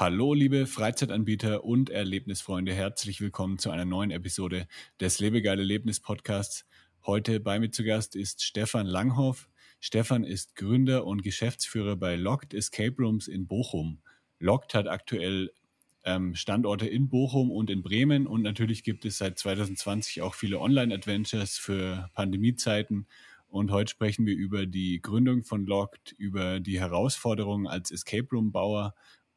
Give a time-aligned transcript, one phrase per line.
[0.00, 2.72] Hallo, liebe Freizeitanbieter und Erlebnisfreunde.
[2.72, 4.66] Herzlich willkommen zu einer neuen Episode
[4.98, 6.64] des Lebegeil Erlebnis Podcasts.
[7.04, 9.50] Heute bei mir zu Gast ist Stefan Langhoff.
[9.78, 14.00] Stefan ist Gründer und Geschäftsführer bei Locked Escape Rooms in Bochum.
[14.38, 15.52] Locked hat aktuell
[16.04, 20.60] ähm, Standorte in Bochum und in Bremen und natürlich gibt es seit 2020 auch viele
[20.60, 23.06] Online-Adventures für Pandemiezeiten.
[23.48, 28.50] Und heute sprechen wir über die Gründung von Locked, über die Herausforderungen als Escape Room
[28.50, 28.94] Bauer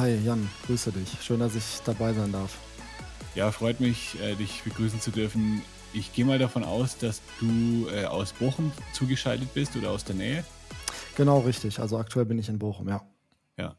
[0.00, 1.20] Hi Jan, grüße dich.
[1.20, 2.58] Schön, dass ich dabei sein darf.
[3.34, 5.60] Ja, freut mich, äh, dich begrüßen zu dürfen.
[5.92, 10.14] Ich gehe mal davon aus, dass du äh, aus Bochum zugeschaltet bist oder aus der
[10.14, 10.42] Nähe.
[11.18, 11.80] Genau, richtig.
[11.80, 13.06] Also aktuell bin ich in Bochum, ja.
[13.58, 13.76] Ja,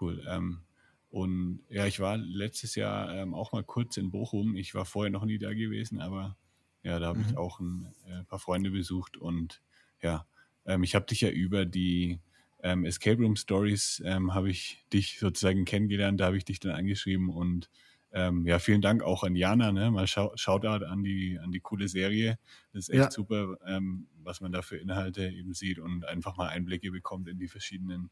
[0.00, 0.26] cool.
[0.28, 0.62] Ähm,
[1.10, 4.56] und ja, ich war letztes Jahr ähm, auch mal kurz in Bochum.
[4.56, 6.36] Ich war vorher noch nie da gewesen, aber
[6.82, 7.26] ja, da habe mhm.
[7.28, 9.62] ich auch ein äh, paar Freunde besucht und
[10.02, 10.26] ja,
[10.66, 12.18] ähm, ich habe dich ja über die
[12.64, 16.72] ähm, Escape Room Stories ähm, habe ich dich sozusagen kennengelernt, da habe ich dich dann
[16.72, 17.70] angeschrieben und
[18.10, 19.90] ähm, ja, vielen Dank auch an Jana, ne?
[19.90, 22.38] Mal schau Shoutout an die, an die coole Serie.
[22.72, 23.10] Das ist echt ja.
[23.10, 27.38] super, ähm, was man da für Inhalte eben sieht und einfach mal Einblicke bekommt in
[27.38, 28.10] die verschiedenen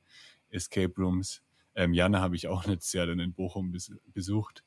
[0.51, 1.41] Escape Rooms.
[1.77, 4.65] Ähm, Jana habe ich auch letztes Jahr dann in Bochum bes besucht.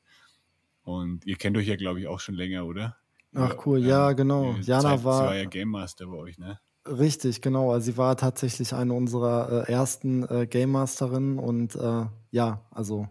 [0.82, 2.96] Und ihr kennt euch ja, glaube ich, auch schon länger, oder?
[3.34, 4.56] Ach cool, ja, ähm, genau.
[4.62, 5.18] Jana Zeit, war.
[5.18, 6.58] Sie war ja Game Master bei euch, ne?
[6.88, 7.72] Richtig, genau.
[7.72, 13.08] Also sie war tatsächlich eine unserer äh, ersten äh, Game Masterinnen und äh, ja, also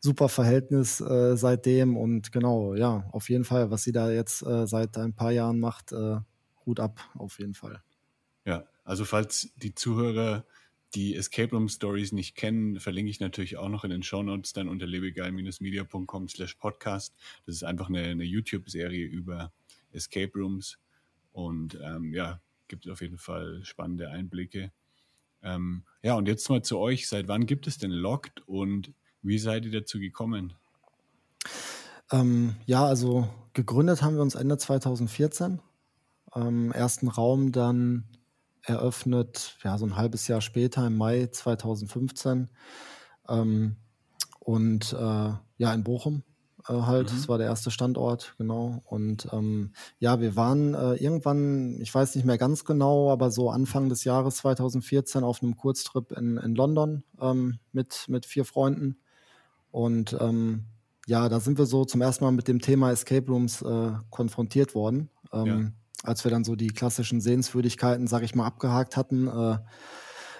[0.00, 4.66] super Verhältnis äh, seitdem und genau, ja, auf jeden Fall, was sie da jetzt äh,
[4.66, 6.18] seit ein paar Jahren macht, äh,
[6.64, 7.82] Hut ab, auf jeden Fall.
[8.44, 10.44] Ja, also falls die Zuhörer
[10.94, 14.52] die Escape Room Stories nicht kennen, verlinke ich natürlich auch noch in den Show Notes
[14.52, 17.14] dann unter lebegeil-media.com slash podcast.
[17.44, 19.52] Das ist einfach eine, eine YouTube-Serie über
[19.90, 20.78] Escape Rooms
[21.32, 24.72] und ähm, ja, gibt auf jeden Fall spannende Einblicke.
[25.42, 27.08] Ähm, ja, und jetzt mal zu euch.
[27.08, 30.54] Seit wann gibt es denn Locked und wie seid ihr dazu gekommen?
[32.12, 35.60] Ähm, ja, also gegründet haben wir uns Ende 2014.
[36.34, 38.04] Ähm, ersten Raum dann
[38.62, 42.50] eröffnet, ja, so ein halbes Jahr später, im Mai 2015.
[43.28, 43.76] Ähm,
[44.40, 46.22] und äh, ja, in Bochum
[46.68, 47.10] äh, halt.
[47.10, 47.16] Mhm.
[47.16, 48.82] Das war der erste Standort, genau.
[48.84, 53.50] Und ähm, ja, wir waren äh, irgendwann, ich weiß nicht mehr ganz genau, aber so
[53.50, 58.98] Anfang des Jahres 2014 auf einem Kurztrip in, in London ähm, mit, mit vier Freunden.
[59.70, 60.64] Und ähm,
[61.06, 64.74] ja, da sind wir so zum ersten Mal mit dem Thema Escape Rooms äh, konfrontiert
[64.74, 65.10] worden.
[65.32, 65.60] Ähm, ja.
[66.02, 69.58] Als wir dann so die klassischen Sehenswürdigkeiten, sag ich mal, abgehakt hatten, äh,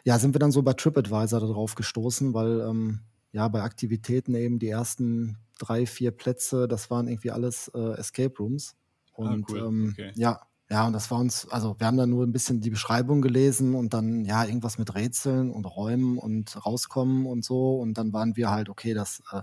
[0.04, 3.00] ja, sind wir dann so bei TripAdvisor darauf gestoßen, weil ähm,
[3.36, 8.34] ja bei Aktivitäten eben die ersten drei, vier Plätze, das waren irgendwie alles äh, Escape
[8.38, 8.76] Rooms.
[9.12, 9.58] Ah, und ah, cool.
[9.58, 10.12] ähm, okay.
[10.14, 13.20] ja, ja, und das war uns, also wir haben dann nur ein bisschen die Beschreibung
[13.20, 17.76] gelesen und dann ja irgendwas mit Rätseln und Räumen und rauskommen und so.
[17.76, 19.42] Und dann waren wir halt, okay, das, äh,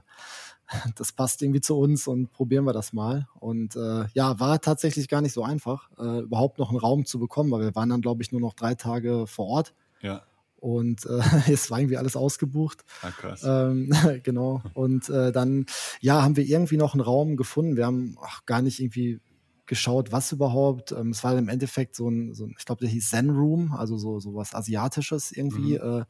[0.96, 3.28] das passt irgendwie zu uns und probieren wir das mal.
[3.40, 7.20] Und äh, ja, war tatsächlich gar nicht so einfach, äh, überhaupt noch einen Raum zu
[7.20, 9.76] bekommen, weil wir waren dann, glaube ich, nur noch drei Tage vor Ort.
[10.02, 10.24] Ja.
[10.64, 11.20] Und äh,
[11.52, 12.86] es war irgendwie alles ausgebucht.
[13.02, 13.44] Ah, krass.
[13.46, 13.92] Ähm,
[14.24, 14.64] genau.
[14.74, 15.66] Und äh, dann,
[16.00, 17.76] ja, haben wir irgendwie noch einen Raum gefunden.
[17.76, 19.20] Wir haben ach, gar nicht irgendwie
[19.66, 20.94] geschaut, was überhaupt.
[20.94, 23.74] Ähm, es war im Endeffekt so ein, so ein ich glaube, der hieß Zen Room,
[23.74, 25.78] also so, so was Asiatisches irgendwie.
[25.78, 26.00] Mhm.
[26.00, 26.06] Äh,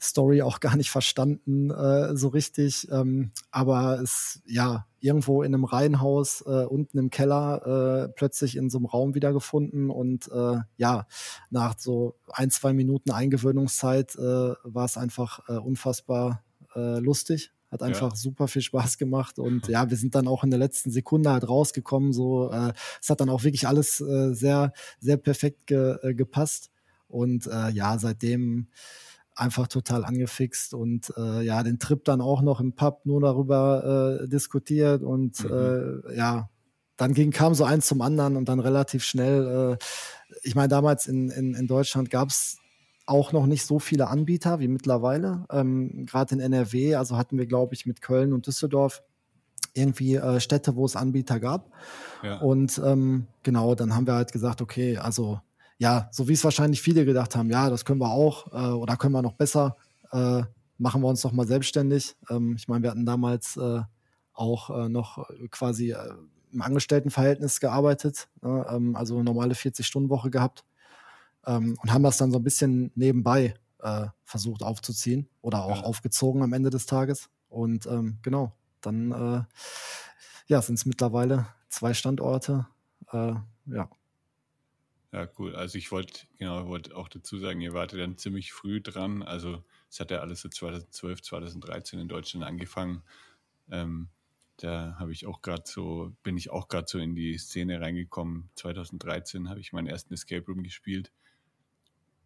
[0.00, 2.88] Story auch gar nicht verstanden äh, so richtig.
[2.90, 8.70] Ähm, aber es, ja, irgendwo in einem Reihenhaus äh, unten im Keller äh, plötzlich in
[8.70, 11.06] so einem Raum wiedergefunden und äh, ja,
[11.50, 16.42] nach so ein, zwei Minuten Eingewöhnungszeit äh, war es einfach äh, unfassbar
[16.74, 17.52] äh, lustig.
[17.70, 18.16] Hat einfach ja.
[18.16, 21.48] super viel Spaß gemacht und ja, wir sind dann auch in der letzten Sekunde halt
[21.48, 22.12] rausgekommen.
[22.12, 26.70] So, äh, es hat dann auch wirklich alles äh, sehr, sehr perfekt ge, äh, gepasst
[27.06, 28.68] und äh, ja, seitdem
[29.40, 34.20] einfach total angefixt und äh, ja, den Trip dann auch noch im Pub nur darüber
[34.22, 36.02] äh, diskutiert und mhm.
[36.06, 36.50] äh, ja,
[36.96, 39.84] dann ging, kam so eins zum anderen und dann relativ schnell, äh,
[40.42, 42.58] ich meine, damals in, in, in Deutschland gab es
[43.06, 45.46] auch noch nicht so viele Anbieter wie mittlerweile.
[45.50, 49.02] Ähm, Gerade in NRW, also hatten wir, glaube ich, mit Köln und Düsseldorf
[49.74, 51.72] irgendwie äh, Städte, wo es Anbieter gab.
[52.22, 52.38] Ja.
[52.38, 55.40] Und ähm, genau, dann haben wir halt gesagt, okay, also
[55.80, 58.98] ja, so wie es wahrscheinlich viele gedacht haben, ja, das können wir auch äh, oder
[58.98, 59.78] können wir noch besser,
[60.12, 60.42] äh,
[60.76, 62.16] machen wir uns doch mal selbstständig.
[62.28, 63.80] Ähm, ich meine, wir hatten damals äh,
[64.34, 66.12] auch äh, noch quasi äh,
[66.52, 70.66] im Angestelltenverhältnis gearbeitet, ne, ähm, also normale 40-Stunden-Woche gehabt
[71.46, 75.84] ähm, und haben das dann so ein bisschen nebenbei äh, versucht aufzuziehen oder auch ja.
[75.84, 77.30] aufgezogen am Ende des Tages.
[77.48, 78.52] Und ähm, genau,
[78.82, 79.46] dann
[80.46, 82.66] ja, sind es mittlerweile zwei Standorte.
[83.12, 83.90] Ja.
[85.12, 85.56] Ja, cool.
[85.56, 89.22] Also ich wollte, genau, wollte auch dazu sagen, ihr wartet dann ziemlich früh dran.
[89.22, 93.02] Also es hat ja alles so 2012, 2013 in Deutschland angefangen.
[93.70, 94.08] Ähm,
[94.56, 98.50] da habe ich auch gerade so, bin ich auch gerade so in die Szene reingekommen.
[98.54, 101.10] 2013 habe ich meinen ersten Escape Room gespielt.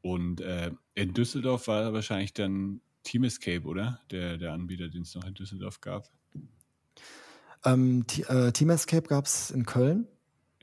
[0.02, 4.00] Und äh, in Düsseldorf war wahrscheinlich dann Team Escape, oder?
[4.10, 6.10] Der, der Anbieter, den es noch in Düsseldorf gab.
[7.64, 10.06] Ähm, äh, Team Escape gab es in Köln.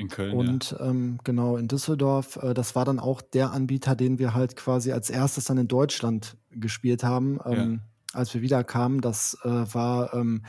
[0.02, 0.34] In Köln.
[0.34, 0.90] Und ja.
[0.90, 4.92] ähm, genau, in Düsseldorf, äh, das war dann auch der Anbieter, den wir halt quasi
[4.92, 7.82] als erstes dann in Deutschland gespielt haben, ähm,
[8.14, 8.20] ja.
[8.20, 9.02] als wir wieder kamen.
[9.02, 10.44] Das äh, war ähm,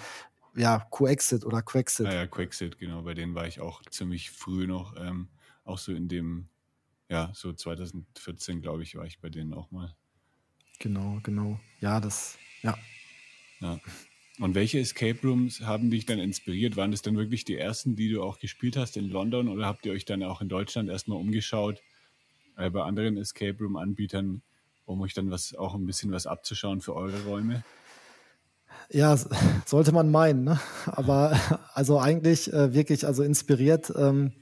[0.54, 2.06] ja Quexit oder Quexit.
[2.06, 3.02] Ah ja, Quexit, genau.
[3.02, 5.28] Bei denen war ich auch ziemlich früh noch, ähm,
[5.64, 6.48] auch so in dem,
[7.10, 9.94] ja, so 2014, glaube ich, war ich bei denen auch mal.
[10.78, 11.60] Genau, genau.
[11.80, 12.76] Ja, das, ja.
[13.60, 13.78] Ja.
[14.38, 16.76] Und welche Escape Rooms haben dich dann inspiriert?
[16.76, 19.84] Waren das dann wirklich die ersten, die du auch gespielt hast in London oder habt
[19.84, 21.82] ihr euch dann auch in Deutschland erstmal umgeschaut
[22.56, 24.42] äh, bei anderen Escape Room Anbietern,
[24.86, 27.62] um euch dann was auch ein bisschen was abzuschauen für eure Räume?
[28.90, 29.16] Ja,
[29.66, 30.60] sollte man meinen, ne?
[30.86, 31.38] aber
[31.74, 34.32] also eigentlich äh, wirklich also inspiriert ähm,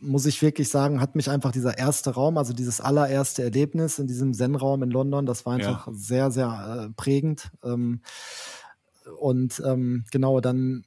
[0.00, 4.06] muss ich wirklich sagen, hat mich einfach dieser erste Raum, also dieses allererste Erlebnis in
[4.06, 5.92] diesem Zen-Raum in London, das war einfach ja.
[5.94, 7.50] sehr, sehr äh, prägend.
[7.64, 8.02] Ähm,
[9.18, 10.84] und ähm, genau, dann,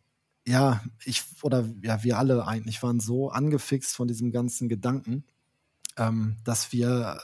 [0.48, 5.24] ja, ich oder ja, wir alle eigentlich waren so angefixt von diesem ganzen Gedanken,
[5.98, 7.20] ähm, dass wir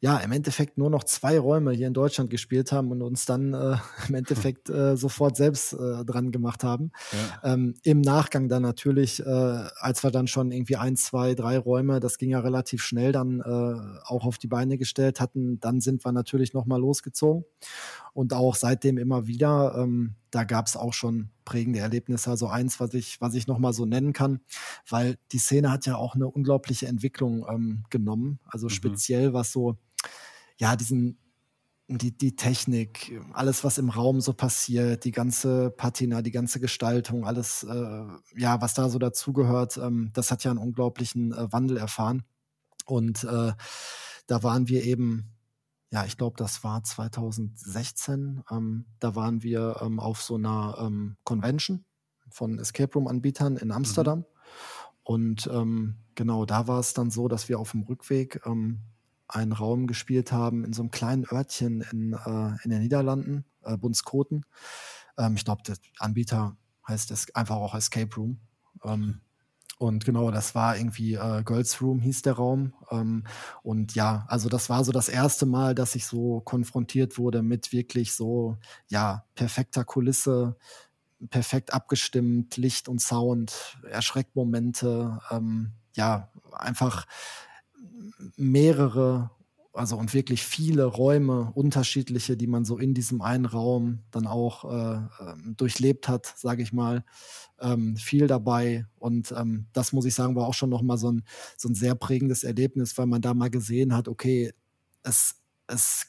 [0.00, 3.54] ja, im Endeffekt nur noch zwei Räume hier in Deutschland gespielt haben und uns dann
[3.54, 3.76] äh,
[4.08, 6.92] im Endeffekt äh, sofort selbst äh, dran gemacht haben.
[7.12, 7.54] Ja.
[7.54, 9.24] Ähm, Im Nachgang dann natürlich, äh,
[9.78, 13.40] als wir dann schon irgendwie ein, zwei, drei Räume, das ging ja relativ schnell, dann
[13.40, 17.44] äh, auch auf die Beine gestellt hatten, dann sind wir natürlich nochmal losgezogen
[18.12, 19.74] und auch seitdem immer wieder.
[19.76, 22.30] Ähm, da gab es auch schon prägende Erlebnisse.
[22.30, 24.40] Also eins, was ich, was ich nochmal so nennen kann,
[24.88, 28.40] weil die Szene hat ja auch eine unglaubliche Entwicklung ähm, genommen.
[28.46, 28.70] Also mhm.
[28.70, 29.76] speziell was so,
[30.58, 31.18] ja, diesen,
[31.88, 37.24] die, die Technik, alles, was im Raum so passiert, die ganze Patina, die ganze Gestaltung,
[37.24, 38.04] alles, äh,
[38.36, 42.22] ja, was da so dazugehört, ähm, das hat ja einen unglaublichen äh, Wandel erfahren.
[42.86, 43.52] Und äh,
[44.26, 45.32] da waren wir eben
[45.90, 48.44] ja, ich glaube, das war 2016.
[48.50, 51.84] Ähm, da waren wir ähm, auf so einer ähm, Convention
[52.30, 53.74] von Escape Room-Anbietern in mhm.
[53.74, 54.18] Amsterdam.
[54.20, 54.24] Mhm.
[55.02, 58.80] Und ähm, genau, da war es dann so, dass wir auf dem Rückweg ähm,
[59.26, 63.76] einen Raum gespielt haben in so einem kleinen Örtchen in, äh, in den Niederlanden, äh,
[63.76, 64.44] Bunskoten.
[65.18, 68.40] Ähm, ich glaube, der Anbieter heißt es einfach auch Escape Room.
[68.84, 69.20] Mhm.
[69.78, 72.74] Und genau, das war irgendwie äh, Girls Room hieß der Raum.
[72.90, 73.24] Ähm,
[73.62, 77.72] und ja, also das war so das erste Mal, dass ich so konfrontiert wurde mit
[77.72, 78.58] wirklich so,
[78.88, 80.56] ja, perfekter Kulisse,
[81.30, 87.06] perfekt abgestimmt, Licht und Sound, Erschreckmomente, ähm, ja, einfach
[88.36, 89.30] mehrere
[89.72, 94.64] also und wirklich viele Räume, unterschiedliche, die man so in diesem einen Raum dann auch
[94.64, 97.04] äh, ähm, durchlebt hat, sage ich mal,
[97.60, 98.86] ähm, viel dabei.
[98.98, 101.22] Und ähm, das muss ich sagen, war auch schon nochmal so ein,
[101.56, 104.52] so ein sehr prägendes Erlebnis, weil man da mal gesehen hat, okay,
[105.02, 105.36] es,
[105.68, 106.06] es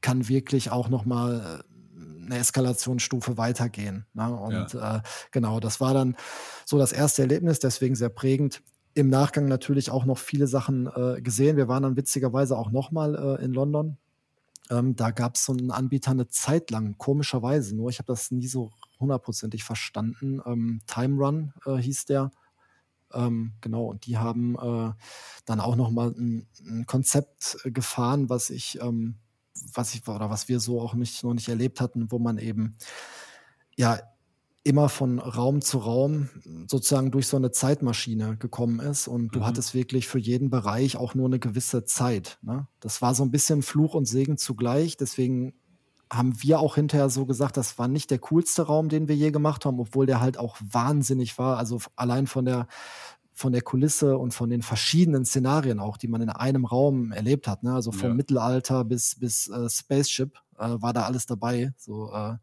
[0.00, 4.06] kann wirklich auch nochmal äh, eine Eskalationsstufe weitergehen.
[4.14, 4.32] Ne?
[4.32, 4.98] Und ja.
[4.98, 5.02] äh,
[5.32, 6.16] genau, das war dann
[6.64, 8.62] so das erste Erlebnis, deswegen sehr prägend
[8.94, 11.56] im Nachgang natürlich auch noch viele Sachen äh, gesehen.
[11.56, 13.96] Wir waren dann witzigerweise auch nochmal äh, in London.
[14.70, 18.30] Ähm, da gab es so einen Anbieter eine Zeit lang, komischerweise, nur ich habe das
[18.30, 18.70] nie so
[19.00, 20.40] hundertprozentig verstanden.
[20.46, 22.30] Ähm, Time Run äh, hieß der.
[23.12, 24.92] Ähm, genau, und die haben äh,
[25.44, 29.16] dann auch nochmal ein, ein Konzept äh, gefahren, was ich, ähm,
[29.74, 32.76] was ich, oder was wir so auch nicht, noch nicht erlebt hatten, wo man eben
[33.76, 33.98] ja
[34.62, 36.28] immer von Raum zu Raum
[36.68, 39.46] sozusagen durch so eine Zeitmaschine gekommen ist und du mhm.
[39.46, 42.38] hattest wirklich für jeden Bereich auch nur eine gewisse Zeit.
[42.42, 42.66] Ne?
[42.80, 44.98] Das war so ein bisschen Fluch und Segen zugleich.
[44.98, 45.54] Deswegen
[46.12, 49.30] haben wir auch hinterher so gesagt, das war nicht der coolste Raum, den wir je
[49.30, 51.56] gemacht haben, obwohl der halt auch wahnsinnig war.
[51.56, 52.66] Also allein von der
[53.32, 57.48] von der Kulisse und von den verschiedenen Szenarien auch, die man in einem Raum erlebt
[57.48, 57.62] hat.
[57.62, 57.72] Ne?
[57.72, 58.14] Also vom ja.
[58.14, 61.72] Mittelalter bis bis äh, Spaceship äh, war da alles dabei.
[61.76, 62.36] So, äh,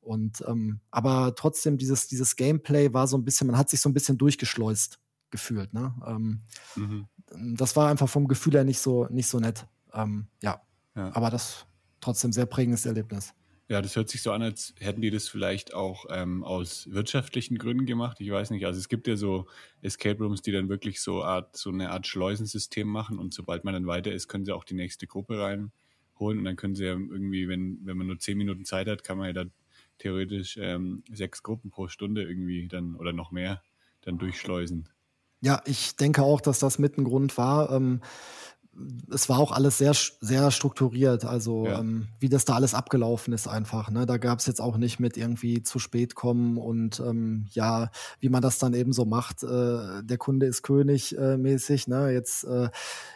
[0.00, 3.88] und ähm, aber trotzdem, dieses, dieses Gameplay war so ein bisschen, man hat sich so
[3.88, 5.74] ein bisschen durchgeschleust gefühlt.
[5.74, 5.94] Ne?
[6.06, 6.42] Ähm,
[6.76, 7.08] mhm.
[7.56, 9.66] Das war einfach vom Gefühl her nicht so, nicht so nett.
[9.92, 10.62] Ähm, ja.
[10.94, 11.14] ja.
[11.14, 11.66] Aber das
[12.00, 13.34] trotzdem sehr prägendes Erlebnis.
[13.68, 17.58] Ja, das hört sich so an, als hätten die das vielleicht auch ähm, aus wirtschaftlichen
[17.58, 18.20] Gründen gemacht.
[18.20, 18.64] Ich weiß nicht.
[18.64, 19.46] Also es gibt ja so
[19.82, 23.74] Escape Rooms, die dann wirklich so, Art, so eine Art Schleusensystem machen und sobald man
[23.74, 25.36] dann weiter ist, können sie auch die nächste Gruppe
[26.16, 29.04] reinholen und dann können sie ja irgendwie, wenn, wenn man nur zehn Minuten Zeit hat,
[29.04, 29.52] kann man ja dann
[29.98, 33.62] theoretisch ähm, sechs Gruppen pro Stunde irgendwie dann oder noch mehr
[34.02, 34.88] dann durchschleusen.
[35.40, 37.70] Ja, ich denke auch, dass das mit ein Grund war.
[37.70, 38.00] Ähm,
[39.10, 41.80] es war auch alles sehr, sehr strukturiert, also ja.
[41.80, 43.90] ähm, wie das da alles abgelaufen ist einfach.
[43.90, 44.04] Ne?
[44.04, 48.28] Da gab es jetzt auch nicht mit irgendwie zu spät kommen und ähm, ja, wie
[48.28, 52.10] man das dann eben so macht, äh, der Kunde ist König äh, mäßig, ne?
[52.10, 52.68] Jetzt äh,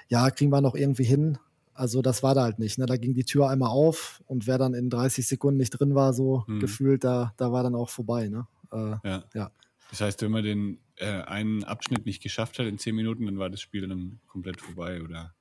[0.08, 1.38] ja, kriegen wir noch irgendwie hin.
[1.80, 2.76] Also das war da halt nicht.
[2.76, 2.84] Ne?
[2.84, 6.12] Da ging die Tür einmal auf und wer dann in 30 Sekunden nicht drin war,
[6.12, 6.60] so mhm.
[6.60, 8.28] gefühlt, da, da war dann auch vorbei.
[8.28, 8.46] Ne?
[8.70, 9.24] Äh, ja.
[9.32, 9.50] ja.
[9.88, 13.38] Das heißt, wenn man den äh, einen Abschnitt nicht geschafft hat in 10 Minuten, dann
[13.38, 15.32] war das Spiel dann komplett vorbei, oder?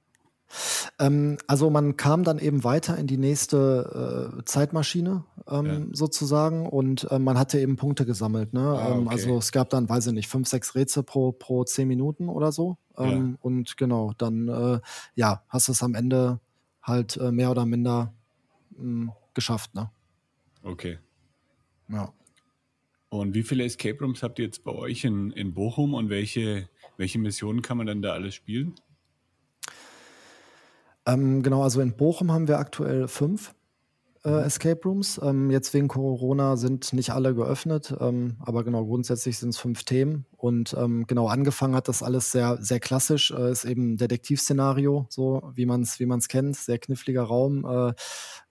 [0.97, 5.81] Ähm, also man kam dann eben weiter in die nächste äh, Zeitmaschine ähm, ja.
[5.91, 8.53] sozusagen und äh, man hatte eben Punkte gesammelt.
[8.53, 8.61] Ne?
[8.61, 9.15] Ah, ähm, okay.
[9.15, 12.51] also es gab dann, weiß ich nicht, fünf, sechs Rätsel pro, pro zehn Minuten oder
[12.51, 12.77] so.
[12.97, 13.05] Ja.
[13.05, 14.79] Ähm, und genau, dann äh,
[15.15, 16.39] ja, hast du es am Ende
[16.81, 18.13] halt äh, mehr oder minder
[18.71, 19.75] mh, hm, geschafft.
[19.75, 19.89] Ne?
[20.63, 20.97] Okay.
[21.87, 22.13] Ja.
[23.09, 26.69] Und wie viele Escape Rooms habt ihr jetzt bei euch in, in Bochum und welche,
[26.97, 28.75] welche Missionen kann man dann da alles spielen?
[31.09, 33.55] Ähm, genau, also in Bochum haben wir aktuell fünf
[34.23, 34.37] äh, mhm.
[34.39, 35.19] Escape Rooms.
[35.23, 39.83] Ähm, jetzt wegen Corona sind nicht alle geöffnet, ähm, aber genau, grundsätzlich sind es fünf
[39.83, 40.25] Themen.
[40.37, 45.51] Und ähm, genau, angefangen hat das alles sehr, sehr klassisch, äh, ist eben Detektivszenario, so
[45.55, 47.65] wie man es wie man's kennt, sehr kniffliger Raum.
[47.65, 47.93] Äh,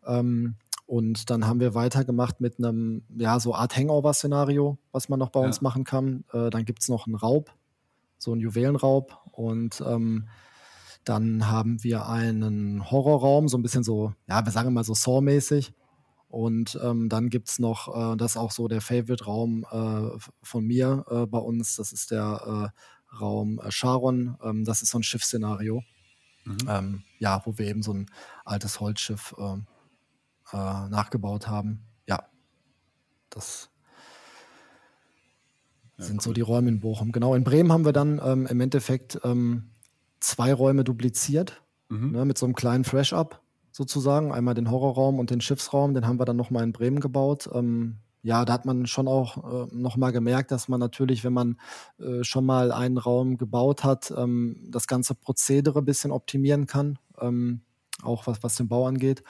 [0.06, 5.28] ähm, und dann haben wir weitergemacht mit einem, ja, so Art Hangover-Szenario, was man noch
[5.28, 5.46] bei ja.
[5.46, 6.24] uns machen kann.
[6.32, 7.52] Äh, dann gibt es noch einen Raub,
[8.16, 9.18] so einen Juwelenraub.
[9.32, 10.28] Und ähm,
[11.08, 15.72] dann haben wir einen Horrorraum, so ein bisschen so, ja, wir sagen mal so Saw-mäßig.
[16.28, 20.64] Und ähm, dann gibt es noch, äh, das ist auch so der Favorite-Raum äh, von
[20.66, 24.36] mir äh, bei uns, das ist der äh, Raum äh, Charon.
[24.42, 25.82] Ähm, das ist so ein Schiffsszenario.
[26.44, 26.58] Mhm.
[26.68, 28.10] Ähm, ja, wo wir eben so ein
[28.44, 29.66] altes Holzschiff ähm,
[30.52, 31.84] äh, nachgebaut haben.
[32.06, 32.28] Ja,
[33.30, 33.70] das
[35.96, 36.22] ja, sind cool.
[36.22, 37.12] so die Räume in Bochum.
[37.12, 39.70] Genau, in Bremen haben wir dann ähm, im Endeffekt ähm,
[40.20, 42.12] zwei Räume dupliziert, mhm.
[42.12, 43.40] ne, mit so einem kleinen Fresh-Up
[43.72, 44.32] sozusagen.
[44.32, 47.48] Einmal den Horrorraum und den Schiffsraum, den haben wir dann nochmal in Bremen gebaut.
[47.52, 51.56] Ähm, ja, da hat man schon auch äh, nochmal gemerkt, dass man natürlich, wenn man
[51.98, 56.98] äh, schon mal einen Raum gebaut hat, ähm, das ganze Prozedere ein bisschen optimieren kann,
[57.20, 57.62] ähm,
[58.02, 59.22] auch was, was den Bau angeht.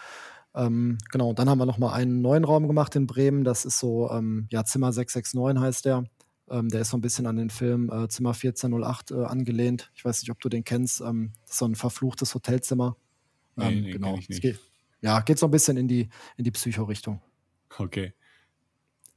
[0.54, 3.78] Ähm, genau, und dann haben wir nochmal einen neuen Raum gemacht in Bremen, das ist
[3.78, 6.04] so, ähm, ja, Zimmer 669 heißt der.
[6.50, 9.90] Ähm, der ist so ein bisschen an den Film äh, Zimmer 1408 äh, angelehnt.
[9.94, 11.00] Ich weiß nicht, ob du den kennst.
[11.00, 12.96] Ähm, das ist so ein verfluchtes Hotelzimmer.
[13.56, 14.18] Ähm, nee, nee, genau.
[14.28, 14.60] Geht,
[15.00, 17.20] ja, geht so ein bisschen in die, in die Psycho-Richtung.
[17.76, 18.12] Okay.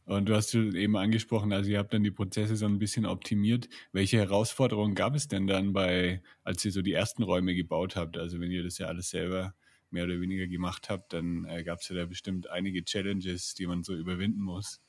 [0.06, 3.70] Und du hast eben angesprochen, also ihr habt dann die Prozesse so ein bisschen optimiert.
[3.94, 8.18] Welche Herausforderungen gab es denn dann bei, als ihr so die ersten Räume gebaut habt?
[8.18, 9.54] Also wenn ihr das ja alles selber
[9.90, 13.68] mehr oder weniger gemacht habt, dann äh, gab es ja da bestimmt einige Challenges, die
[13.68, 14.82] man so überwinden muss.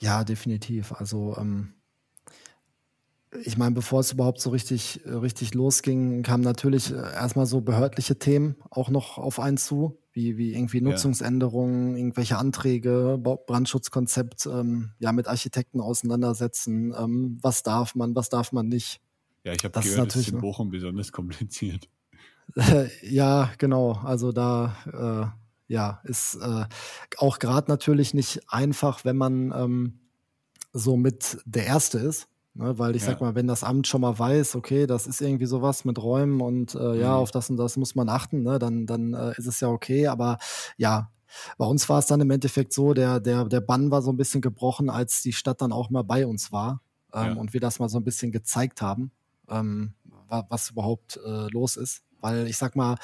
[0.00, 0.92] Ja, definitiv.
[0.92, 1.74] Also ähm,
[3.44, 8.18] ich meine, bevor es überhaupt so richtig, richtig losging, kamen natürlich äh, erstmal so behördliche
[8.18, 15.12] Themen auch noch auf einen zu, wie, wie irgendwie Nutzungsänderungen, irgendwelche Anträge, Brandschutzkonzept, ähm, ja,
[15.12, 16.94] mit Architekten auseinandersetzen.
[16.98, 19.00] Ähm, was darf man, was darf man nicht?
[19.44, 21.88] Ja, ich habe gehört, das ist in Bochum besonders kompliziert.
[23.02, 23.92] ja, genau.
[23.92, 26.64] Also da äh, ja, ist äh,
[27.18, 30.00] auch gerade natürlich nicht einfach, wenn man ähm,
[30.72, 32.28] so mit der Erste ist.
[32.54, 32.78] Ne?
[32.78, 33.08] Weil ich ja.
[33.08, 36.40] sag mal, wenn das Amt schon mal weiß, okay, das ist irgendwie sowas mit Räumen
[36.40, 37.00] und äh, mhm.
[37.00, 38.58] ja, auf das und das muss man achten, ne?
[38.58, 40.08] dann, dann äh, ist es ja okay.
[40.08, 40.38] Aber
[40.76, 41.10] ja,
[41.58, 44.16] bei uns war es dann im Endeffekt so, der, der, der Bann war so ein
[44.16, 46.80] bisschen gebrochen, als die Stadt dann auch mal bei uns war
[47.12, 47.32] ähm, ja.
[47.34, 49.12] und wir das mal so ein bisschen gezeigt haben,
[49.48, 49.92] ähm,
[50.48, 52.02] was überhaupt äh, los ist.
[52.20, 52.96] Weil ich sag mal,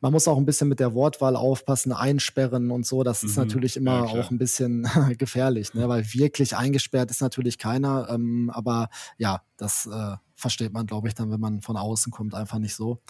[0.00, 3.02] man muss auch ein bisschen mit der Wortwahl aufpassen, einsperren und so.
[3.02, 3.44] Das ist mhm.
[3.44, 5.88] natürlich immer ja, auch ein bisschen gefährlich, ne?
[5.88, 8.08] weil wirklich eingesperrt ist natürlich keiner.
[8.10, 12.34] Ähm, aber ja, das äh, versteht man, glaube ich, dann, wenn man von außen kommt,
[12.34, 13.00] einfach nicht so.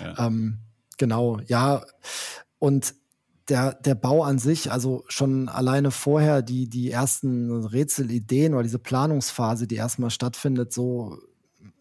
[0.00, 0.26] Ja.
[0.26, 0.60] Ähm,
[0.96, 1.82] genau, ja.
[2.58, 2.94] Und
[3.48, 8.78] der, der Bau an sich, also schon alleine vorher die, die ersten Rätselideen oder diese
[8.78, 11.18] Planungsphase, die erstmal stattfindet, so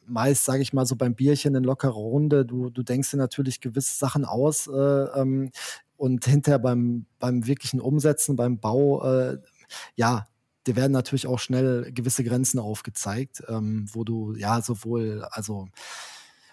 [0.07, 3.61] meist, sage ich mal, so beim Bierchen in lockerer Runde, du, du denkst dir natürlich
[3.61, 5.51] gewisse Sachen aus, äh, ähm,
[5.97, 9.39] und hinterher beim, beim wirklichen Umsetzen, beim Bau, äh,
[9.95, 10.27] ja,
[10.67, 15.67] dir werden natürlich auch schnell gewisse Grenzen aufgezeigt, ähm, wo du ja sowohl, also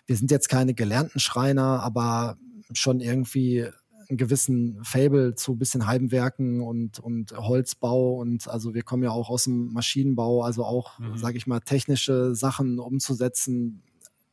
[0.07, 2.37] wir sind jetzt keine gelernten Schreiner, aber
[2.73, 3.69] schon irgendwie
[4.09, 9.31] einen gewissen Fable zu bisschen Heimwerken und, und Holzbau und also wir kommen ja auch
[9.31, 11.17] aus dem Maschinenbau, also auch, mhm.
[11.17, 13.83] sage ich mal, technische Sachen umzusetzen,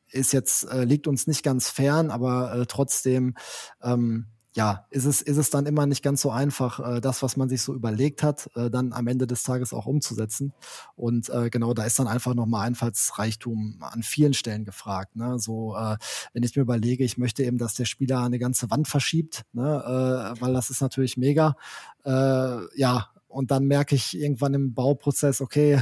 [0.10, 3.36] ist jetzt, äh, liegt uns nicht ganz fern, aber äh, trotzdem
[3.82, 7.38] ähm, ja, ist es, ist es dann immer nicht ganz so einfach, äh, das, was
[7.38, 10.53] man sich so überlegt hat, äh, dann am Ende des Tages auch umzusetzen.
[10.98, 15.15] Und äh, genau, da ist dann einfach nochmal Einfallsreichtum an vielen Stellen gefragt.
[15.15, 15.39] Ne?
[15.39, 15.96] So, äh,
[16.34, 20.34] wenn ich mir überlege, ich möchte eben, dass der Spieler eine ganze Wand verschiebt, ne?
[20.36, 21.55] äh, weil das ist natürlich mega.
[22.03, 25.81] Äh, ja, und dann merke ich irgendwann im Bauprozess, okay,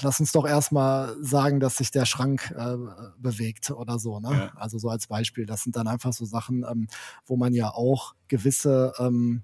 [0.00, 2.76] lass uns doch erstmal sagen, dass sich der Schrank äh,
[3.18, 4.20] bewegt oder so.
[4.20, 4.30] Ne?
[4.30, 4.52] Ja.
[4.56, 5.46] Also so als Beispiel.
[5.46, 6.88] Das sind dann einfach so Sachen, ähm,
[7.24, 9.42] wo man ja auch gewisse ähm,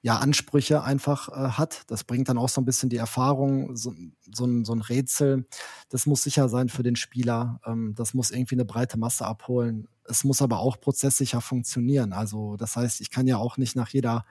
[0.00, 1.82] ja, Ansprüche einfach äh, hat.
[1.88, 3.92] Das bringt dann auch so ein bisschen die Erfahrung, so,
[4.32, 5.46] so, ein, so ein Rätsel.
[5.88, 7.60] Das muss sicher sein für den Spieler.
[7.66, 9.88] Ähm, das muss irgendwie eine breite Masse abholen.
[10.04, 12.12] Es muss aber auch prozesssicher funktionieren.
[12.12, 14.24] Also das heißt, ich kann ja auch nicht nach jeder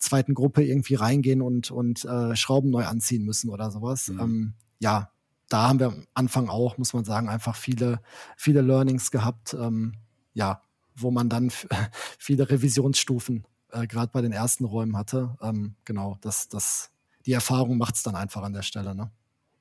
[0.00, 4.08] zweiten Gruppe irgendwie reingehen und, und äh, Schrauben neu anziehen müssen oder sowas.
[4.08, 4.20] Mhm.
[4.20, 5.12] Ähm, ja,
[5.48, 8.00] da haben wir am Anfang auch, muss man sagen, einfach viele,
[8.36, 9.94] viele Learnings gehabt, ähm,
[10.32, 10.62] ja,
[10.94, 11.50] wo man dann
[12.18, 15.36] viele Revisionsstufen äh, gerade bei den ersten Räumen hatte.
[15.42, 16.90] Ähm, genau, das, das,
[17.26, 18.94] die Erfahrung macht es dann einfach an der Stelle.
[18.94, 19.10] Ne?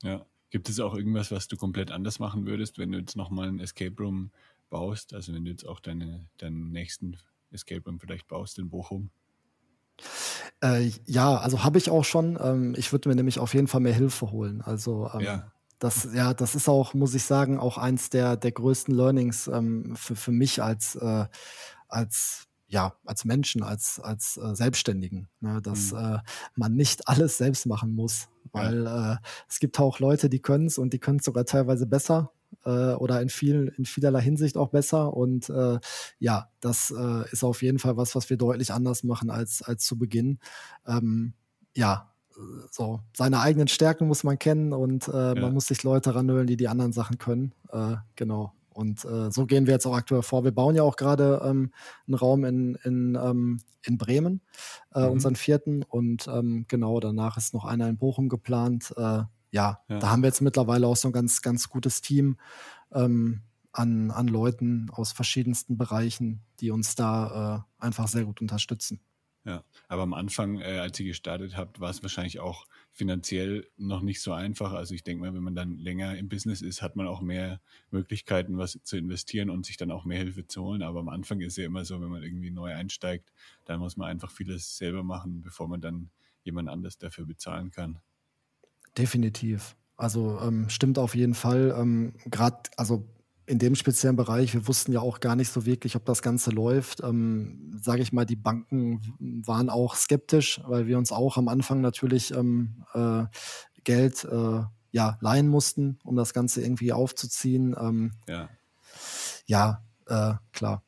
[0.03, 0.25] Ja.
[0.51, 3.59] Gibt es auch irgendwas, was du komplett anders machen würdest, wenn du jetzt nochmal ein
[3.59, 4.31] Escape Room
[4.71, 5.13] baust?
[5.13, 7.17] Also wenn du jetzt auch deine, deinen nächsten
[7.51, 9.11] Escape Room vielleicht baust in Bochum?
[10.61, 12.37] Äh, ja, also habe ich auch schon.
[12.41, 14.61] Ähm, ich würde mir nämlich auf jeden Fall mehr Hilfe holen.
[14.61, 15.51] Also ähm, ja.
[15.79, 19.95] Das, ja, das ist auch, muss ich sagen, auch eins der, der größten Learnings ähm,
[19.95, 21.25] für, für mich als, äh,
[21.87, 25.97] als ja, als Menschen, als, als äh, Selbstständigen, ne, dass mhm.
[25.97, 26.17] äh,
[26.55, 28.27] man nicht alles selbst machen muss.
[28.51, 29.13] Weil ja.
[29.13, 32.31] äh, es gibt auch Leute, die können es und die können es sogar teilweise besser
[32.65, 35.13] äh, oder in, viel, in vielerlei Hinsicht auch besser.
[35.13, 35.79] Und äh,
[36.19, 39.85] ja, das äh, ist auf jeden Fall was, was wir deutlich anders machen als, als
[39.85, 40.39] zu Beginn.
[40.85, 41.33] Ähm,
[41.75, 42.09] ja,
[42.71, 45.35] so seine eigenen Stärken muss man kennen und äh, ja.
[45.35, 47.53] man muss sich Leute ranhören, die die anderen Sachen können.
[47.71, 48.53] Äh, genau.
[48.69, 50.45] Und äh, so gehen wir jetzt auch aktuell vor.
[50.45, 51.71] Wir bauen ja auch gerade ähm,
[52.07, 54.41] einen Raum in, in, ähm, in Bremen,
[54.95, 55.03] mhm.
[55.03, 55.83] unseren vierten.
[55.83, 58.93] Und ähm, genau, danach ist noch einer in Bochum geplant.
[59.51, 62.37] Ja, ja, da haben wir jetzt mittlerweile auch so ein ganz, ganz gutes Team
[62.91, 68.99] ähm, an, an Leuten aus verschiedensten Bereichen, die uns da äh, einfach sehr gut unterstützen.
[69.45, 74.01] Ja, aber am Anfang, äh, als ihr gestartet habt, war es wahrscheinlich auch finanziell noch
[74.01, 74.73] nicht so einfach.
[74.73, 77.61] Also ich denke mal, wenn man dann länger im Business ist, hat man auch mehr
[77.89, 80.83] Möglichkeiten, was zu investieren und sich dann auch mehr Hilfe zu holen.
[80.83, 83.31] Aber am Anfang ist ja immer so, wenn man irgendwie neu einsteigt,
[83.65, 86.09] dann muss man einfach vieles selber machen, bevor man dann
[86.43, 87.99] jemand anders dafür bezahlen kann.
[88.97, 89.75] Definitiv.
[89.97, 91.75] Also ähm, stimmt auf jeden Fall.
[91.77, 93.05] Ähm, Gerade, also
[93.45, 96.51] in dem speziellen Bereich, wir wussten ja auch gar nicht so wirklich, ob das Ganze
[96.51, 97.01] läuft.
[97.03, 99.01] Ähm, Sage ich mal, die Banken
[99.45, 103.25] waren auch skeptisch, weil wir uns auch am Anfang natürlich ähm, äh,
[103.83, 107.75] Geld äh, ja, leihen mussten, um das Ganze irgendwie aufzuziehen.
[107.79, 108.49] Ähm, ja,
[109.45, 110.83] ja äh, klar.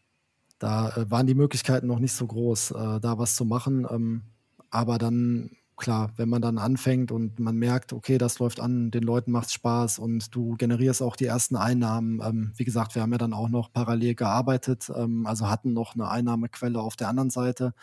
[0.60, 3.88] Da äh, waren die Möglichkeiten noch nicht so groß, äh, da was zu machen.
[3.90, 4.22] Ähm,
[4.70, 9.04] aber dann klar, wenn man dann anfängt und man merkt, okay, das läuft an, den
[9.04, 12.22] Leuten macht es Spaß und du generierst auch die ersten Einnahmen.
[12.24, 15.96] Ähm, wie gesagt, wir haben ja dann auch noch parallel gearbeitet, ähm, also hatten noch
[15.96, 17.74] eine Einnahmequelle auf der anderen Seite.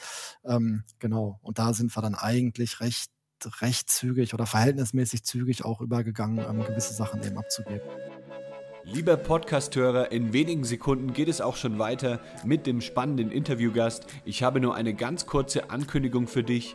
[0.45, 3.11] Ähm, genau, und da sind wir dann eigentlich recht
[3.61, 7.83] recht zügig oder verhältnismäßig zügig auch übergegangen, ähm, gewisse Sachen eben abzugeben.
[8.91, 14.07] Lieber Podcasthörer, in wenigen Sekunden geht es auch schon weiter mit dem spannenden Interviewgast.
[14.25, 16.75] Ich habe nur eine ganz kurze Ankündigung für dich.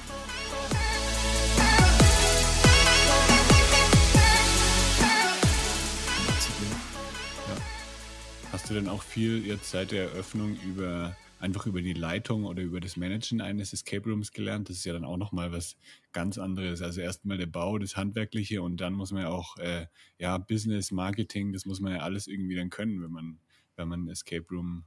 [8.71, 12.79] Du denn auch viel jetzt seit der Eröffnung über einfach über die Leitung oder über
[12.79, 14.69] das Managen eines Escape Rooms gelernt.
[14.69, 15.75] Das ist ja dann auch nochmal was
[16.13, 16.81] ganz anderes.
[16.81, 19.87] Also erstmal der Bau, das Handwerkliche und dann muss man ja auch äh,
[20.19, 23.39] ja Business, Marketing, das muss man ja alles irgendwie dann können, wenn man
[23.75, 24.85] wenn man Escape Room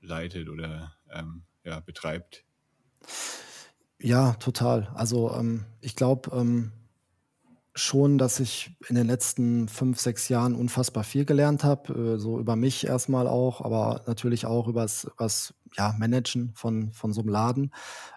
[0.00, 2.44] leitet oder ähm, ja betreibt.
[4.00, 4.88] Ja, total.
[4.94, 6.72] Also ähm, ich glaube, ähm,
[7.74, 12.38] schon, dass ich in den letzten fünf, sechs Jahren unfassbar viel gelernt habe, äh, so
[12.38, 17.30] über mich erstmal auch, aber natürlich auch übers, übers ja, Managen von, von so einem
[17.30, 17.72] Laden.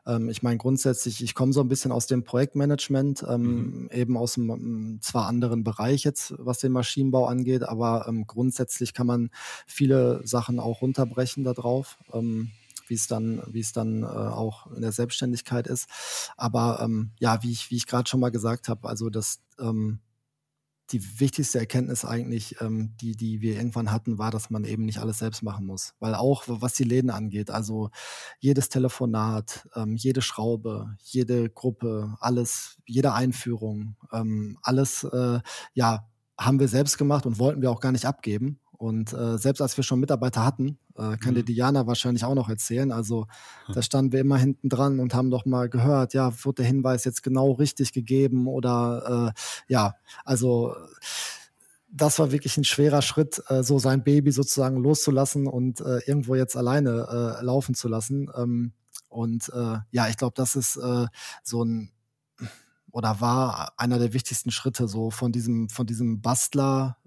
[0.06, 3.44] Ähm, ich meine, grundsätzlich, ich komme so ein bisschen aus dem Projektmanagement, ähm,
[3.84, 3.90] mhm.
[3.92, 8.94] eben aus einem ähm, zwar anderen Bereich jetzt, was den Maschinenbau angeht, aber ähm, grundsätzlich
[8.94, 9.30] kann man
[9.66, 11.98] viele Sachen auch runterbrechen darauf.
[12.12, 12.52] Ähm,
[12.88, 15.88] wie es dann, wie es dann äh, auch in der Selbstständigkeit ist.
[16.38, 20.00] Aber ähm, ja, wie ich, wie ich gerade schon mal gesagt habe, also das ähm,
[20.92, 25.00] die wichtigste Erkenntnis eigentlich, ähm, die, die wir irgendwann hatten, war, dass man eben nicht
[25.00, 25.94] alles selbst machen muss.
[26.00, 27.90] Weil auch was die Läden angeht, also
[28.40, 35.40] jedes Telefonat, ähm, jede Schraube, jede Gruppe, alles, jede Einführung, ähm, alles, äh,
[35.74, 38.60] ja, haben wir selbst gemacht und wollten wir auch gar nicht abgeben.
[38.78, 41.38] Und äh, selbst als wir schon Mitarbeiter hatten, äh, kann mhm.
[41.38, 42.92] dir Diana wahrscheinlich auch noch erzählen.
[42.92, 43.28] Also
[43.74, 47.06] da standen wir immer hinten dran und haben doch mal gehört, ja, wird der Hinweis
[47.06, 50.76] jetzt genau richtig gegeben oder äh, ja, also
[51.96, 56.36] das war wirklich ein schwerer Schritt, äh, so sein Baby sozusagen loszulassen und äh, irgendwo
[56.36, 58.30] jetzt alleine äh, laufen zu lassen.
[58.36, 58.74] Ähm,
[59.08, 59.50] und
[59.92, 60.78] ja, ich glaube, das ist
[61.44, 61.92] so ein
[62.92, 66.98] oder war einer der wichtigsten Schritte so von diesem von diesem Bastler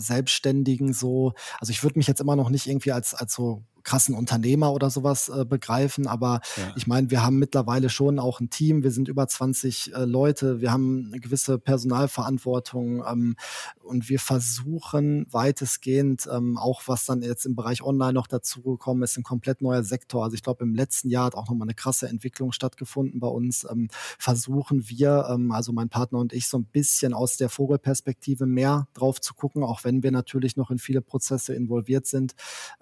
[0.00, 4.14] Selbstständigen so, also ich würde mich jetzt immer noch nicht irgendwie als, als so krassen
[4.14, 6.06] Unternehmer oder sowas äh, begreifen.
[6.06, 6.74] Aber ja.
[6.76, 8.82] ich meine, wir haben mittlerweile schon auch ein Team.
[8.82, 10.60] Wir sind über 20 äh, Leute.
[10.60, 13.36] Wir haben eine gewisse Personalverantwortung ähm,
[13.82, 19.16] und wir versuchen weitestgehend ähm, auch, was dann jetzt im Bereich Online noch dazugekommen ist,
[19.16, 20.22] ein komplett neuer Sektor.
[20.22, 23.66] Also ich glaube, im letzten Jahr hat auch nochmal eine krasse Entwicklung stattgefunden bei uns.
[23.70, 28.44] Ähm, versuchen wir, ähm, also mein Partner und ich, so ein bisschen aus der Vogelperspektive
[28.44, 32.34] mehr drauf zu gucken, auch wenn wir natürlich noch in viele Prozesse involviert sind.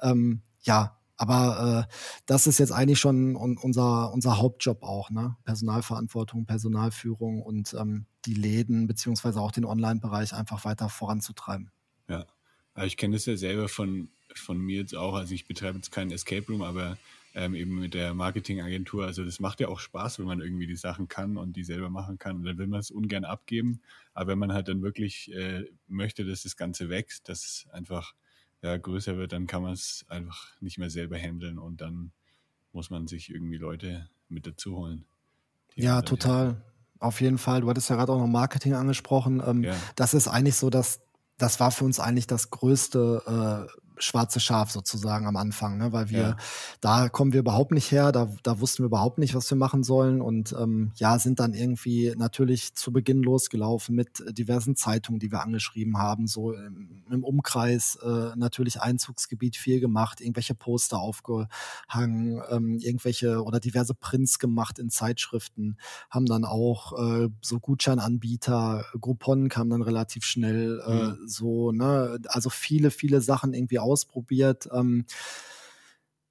[0.02, 1.94] Ähm, ja, aber äh,
[2.26, 5.36] das ist jetzt eigentlich schon un unser, unser Hauptjob auch, ne?
[5.44, 11.70] Personalverantwortung, Personalführung und ähm, die Läden beziehungsweise auch den Online-Bereich einfach weiter voranzutreiben.
[12.08, 12.26] Ja,
[12.74, 15.14] also ich kenne das ja selber von, von mir jetzt auch.
[15.14, 16.98] Also ich betreibe jetzt keinen Escape Room, aber
[17.34, 19.06] ähm, eben mit der Marketingagentur.
[19.06, 21.88] Also das macht ja auch Spaß, wenn man irgendwie die Sachen kann und die selber
[21.88, 22.36] machen kann.
[22.36, 23.80] Und dann will man es ungern abgeben.
[24.12, 28.14] Aber wenn man halt dann wirklich äh, möchte, dass das Ganze wächst, dass einfach
[28.62, 32.12] ja, größer wird, dann kann man es einfach nicht mehr selber handeln und dann
[32.72, 35.04] muss man sich irgendwie Leute mit dazu holen.
[35.74, 36.62] Ja, total.
[36.98, 37.60] Auf jeden Fall.
[37.60, 39.42] Du hattest ja gerade auch noch Marketing angesprochen.
[39.46, 39.76] Ähm, ja.
[39.96, 41.00] Das ist eigentlich so, dass
[41.36, 45.92] das war für uns eigentlich das größte äh, schwarze Schaf sozusagen am Anfang, ne?
[45.92, 46.36] weil wir, ja.
[46.80, 49.82] da kommen wir überhaupt nicht her, da, da wussten wir überhaupt nicht, was wir machen
[49.82, 55.30] sollen und ähm, ja, sind dann irgendwie natürlich zu Beginn losgelaufen mit diversen Zeitungen, die
[55.32, 62.42] wir angeschrieben haben, so im, im Umkreis äh, natürlich Einzugsgebiet viel gemacht, irgendwelche Poster aufgehangen,
[62.50, 65.76] ähm, irgendwelche oder diverse Prints gemacht in Zeitschriften,
[66.10, 71.18] haben dann auch äh, so Gutscheinanbieter, Groupon kam dann relativ schnell äh, mhm.
[71.26, 74.68] so, ne, also viele, viele Sachen irgendwie ausprobiert.
[74.72, 75.06] Ähm,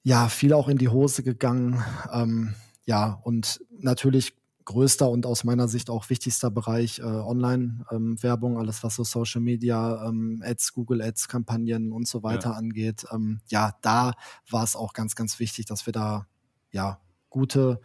[0.04, 1.84] ja, viel auch in die Hose gegangen.
[2.12, 2.54] Ähm,
[2.86, 8.84] ja, und natürlich größter und aus meiner Sicht auch wichtigster Bereich äh, Online-Werbung, ähm, alles
[8.84, 12.56] was so Social Media, ähm, Ads, Google Ads, Kampagnen und so weiter ja.
[12.56, 13.06] angeht.
[13.12, 14.14] Ähm, ja, da
[14.50, 16.28] war es auch ganz, ganz wichtig, dass wir da
[16.72, 17.80] ja gute,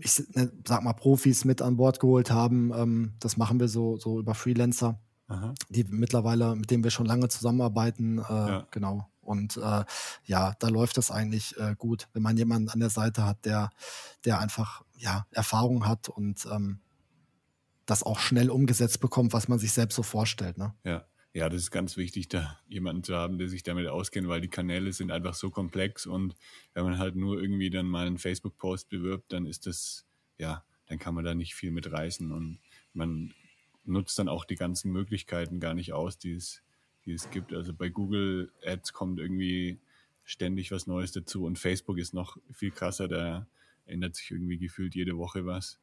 [0.00, 2.72] ich ne, sag mal Profis mit an Bord geholt haben.
[2.74, 5.00] Ähm, das machen wir so so über Freelancer.
[5.28, 5.54] Aha.
[5.68, 8.66] die mittlerweile, mit denen wir schon lange zusammenarbeiten, äh, ja.
[8.70, 9.08] genau.
[9.20, 9.84] Und äh,
[10.24, 13.70] ja, da läuft das eigentlich äh, gut, wenn man jemanden an der Seite hat, der,
[14.24, 16.80] der einfach ja Erfahrung hat und ähm,
[17.84, 20.56] das auch schnell umgesetzt bekommt, was man sich selbst so vorstellt.
[20.56, 20.74] Ne?
[20.84, 21.04] Ja.
[21.34, 24.48] Ja, das ist ganz wichtig, da jemanden zu haben, der sich damit auskennt, weil die
[24.48, 26.34] Kanäle sind einfach so komplex und
[26.72, 30.06] wenn man halt nur irgendwie dann mal einen Facebook-Post bewirbt, dann ist das,
[30.38, 32.58] ja, dann kann man da nicht viel mit reißen und
[32.94, 33.34] man
[33.88, 36.62] nutzt dann auch die ganzen Möglichkeiten gar nicht aus, die es,
[37.04, 37.52] die es gibt.
[37.52, 39.80] Also bei Google Ads kommt irgendwie
[40.24, 43.46] ständig was Neues dazu und Facebook ist noch viel krasser, da
[43.86, 45.80] ändert sich irgendwie gefühlt jede Woche was.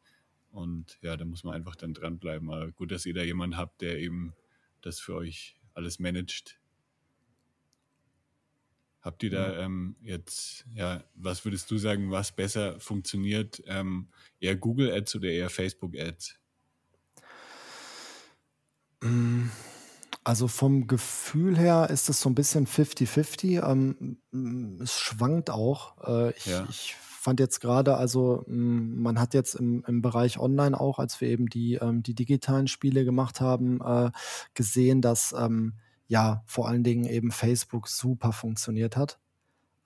[0.52, 2.50] Und ja, da muss man einfach dann dranbleiben.
[2.50, 4.34] Aber gut, dass ihr da jemanden habt, der eben
[4.82, 6.60] das für euch alles managt.
[9.02, 13.62] Habt ihr da ähm, jetzt, ja, was würdest du sagen, was besser funktioniert?
[13.68, 14.08] Ähm,
[14.39, 16.39] eher Google Ads oder eher Facebook Ads?
[20.24, 23.70] Also vom Gefühl her ist es so ein bisschen 50-50.
[23.70, 24.18] Ähm,
[24.82, 25.98] es schwankt auch.
[26.08, 26.65] Äh, ich, ja.
[26.70, 31.28] ich fand jetzt gerade, also man hat jetzt im, im Bereich Online auch, als wir
[31.28, 34.12] eben die, ähm, die digitalen Spiele gemacht haben, äh,
[34.54, 35.74] gesehen, dass ähm,
[36.08, 39.20] ja vor allen Dingen eben Facebook super funktioniert hat.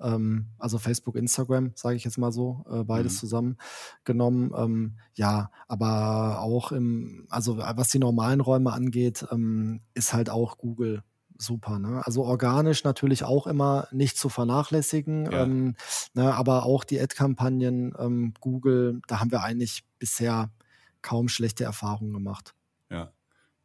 [0.01, 3.17] Ähm, also Facebook, Instagram, sage ich jetzt mal so, äh, beides mhm.
[3.17, 4.53] zusammengenommen.
[4.55, 10.57] Ähm, ja, aber auch im, also was die normalen Räume angeht, ähm, ist halt auch
[10.57, 11.03] Google
[11.37, 11.79] super.
[11.79, 12.05] Ne?
[12.05, 15.43] Also organisch natürlich auch immer nicht zu vernachlässigen, ja.
[15.43, 15.75] ähm,
[16.13, 20.51] ne, aber auch die Ad-Kampagnen, ähm, Google, da haben wir eigentlich bisher
[21.01, 22.55] kaum schlechte Erfahrungen gemacht.
[22.89, 23.13] Ja,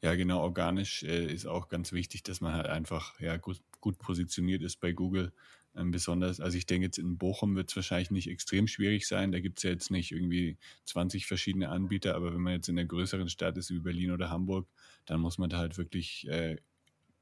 [0.05, 0.43] ja, genau.
[0.43, 4.79] Organisch äh, ist auch ganz wichtig, dass man halt einfach ja, gut, gut positioniert ist
[4.79, 5.33] bei Google.
[5.77, 9.33] Ähm, besonders, also ich denke jetzt in Bochum wird es wahrscheinlich nicht extrem schwierig sein.
[9.33, 12.79] Da gibt es ja jetzt nicht irgendwie 20 verschiedene Anbieter, aber wenn man jetzt in
[12.79, 14.69] einer größeren Stadt ist wie Berlin oder Hamburg,
[15.07, 16.57] dann muss man da halt wirklich äh,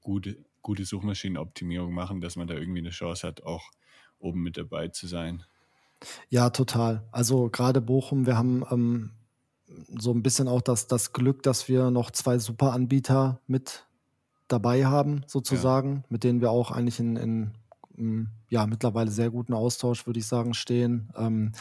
[0.01, 3.71] gute, gute Suchmaschinenoptimierung machen, dass man da irgendwie eine Chance hat, auch
[4.19, 5.45] oben mit dabei zu sein.
[6.29, 7.05] Ja, total.
[7.13, 9.11] Also gerade Bochum, wir haben ähm,
[9.99, 13.87] so ein bisschen auch das, das Glück, dass wir noch zwei super Anbieter mit
[14.49, 16.03] dabei haben, sozusagen, ja.
[16.11, 17.53] mit denen wir auch eigentlich in, in,
[18.49, 21.13] ja, mittlerweile sehr guten Austausch, würde ich sagen, stehen.
[21.17, 21.53] Ähm,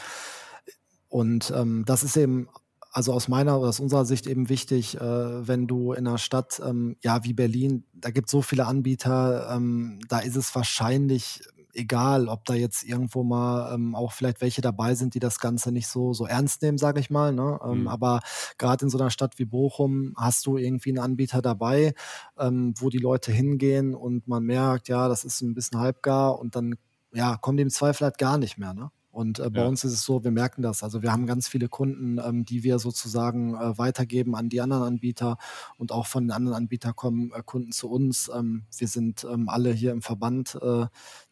[1.10, 2.48] und ähm, das ist eben
[2.92, 6.62] also aus meiner oder aus unserer Sicht eben wichtig, äh, wenn du in einer Stadt,
[6.66, 11.42] ähm, ja, wie Berlin, da gibt es so viele Anbieter, ähm, da ist es wahrscheinlich
[11.74, 15.72] egal, ob da jetzt irgendwo mal ähm, auch vielleicht welche dabei sind, die das Ganze
[15.72, 17.34] nicht so, so ernst nehmen, sage ich mal.
[17.34, 17.60] Ne?
[17.64, 17.88] Ähm, mhm.
[17.88, 18.22] Aber
[18.58, 21.94] gerade in so einer Stadt wie Bochum hast du irgendwie einen Anbieter dabei,
[22.38, 26.56] ähm, wo die Leute hingehen und man merkt, ja, das ist ein bisschen halbgar und
[26.56, 26.76] dann
[27.14, 28.74] ja, kommen die im Zweifel halt gar nicht mehr.
[28.74, 28.92] Ne?
[29.12, 29.68] Und äh, bei ja.
[29.68, 30.84] uns ist es so, wir merken das.
[30.84, 34.84] Also wir haben ganz viele Kunden, ähm, die wir sozusagen äh, weitergeben an die anderen
[34.84, 35.38] Anbieter
[35.78, 38.32] und auch von den anderen Anbietern kommen äh, Kunden zu uns.
[38.34, 40.86] Ähm, wir sind ähm, alle hier im Verband äh,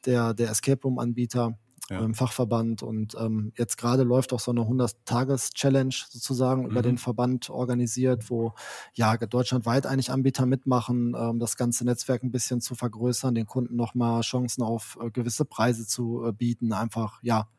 [0.06, 1.58] der, der Escape Room Anbieter
[1.90, 2.00] ja.
[2.00, 2.84] im Fachverband.
[2.84, 6.72] Und ähm, jetzt gerade läuft auch so eine 100-Tages-Challenge sozusagen mhm.
[6.72, 8.54] über den Verband organisiert, wo
[8.94, 13.76] ja deutschlandweit eigentlich Anbieter mitmachen, ähm, das ganze Netzwerk ein bisschen zu vergrößern, den Kunden
[13.76, 16.74] nochmal Chancen auf äh, gewisse Preise zu äh, bieten.
[16.74, 17.50] Einfach, ja,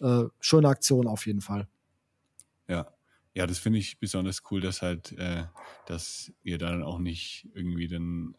[0.00, 1.66] äh, schöne Aktion auf jeden Fall.
[2.68, 2.86] Ja.
[3.34, 5.44] Ja, das finde ich besonders cool, dass halt, äh,
[5.86, 8.34] dass ihr dann auch nicht irgendwie dann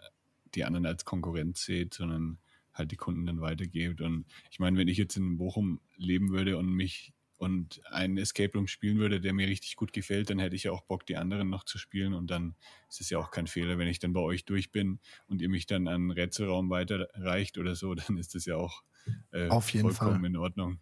[0.56, 2.40] die anderen als Konkurrenz seht, sondern
[2.80, 4.02] halt die Kunden dann weitergebt.
[4.02, 8.52] Und ich meine, wenn ich jetzt in Bochum leben würde und mich und einen Escape
[8.54, 11.16] Room spielen würde, der mir richtig gut gefällt, dann hätte ich ja auch Bock, die
[11.16, 12.14] anderen noch zu spielen.
[12.14, 12.56] Und dann
[12.90, 15.48] ist es ja auch kein Fehler, wenn ich dann bei euch durch bin und ihr
[15.48, 18.84] mich dann an Rätselraum weiterreicht oder so, dann ist das ja auch
[19.32, 20.30] äh, Auf jeden vollkommen Fall.
[20.30, 20.80] in Ordnung.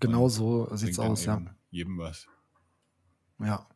[0.00, 1.40] Genau und so sieht es aus, ja.
[1.70, 2.26] Jedem was.
[3.38, 3.66] Ja.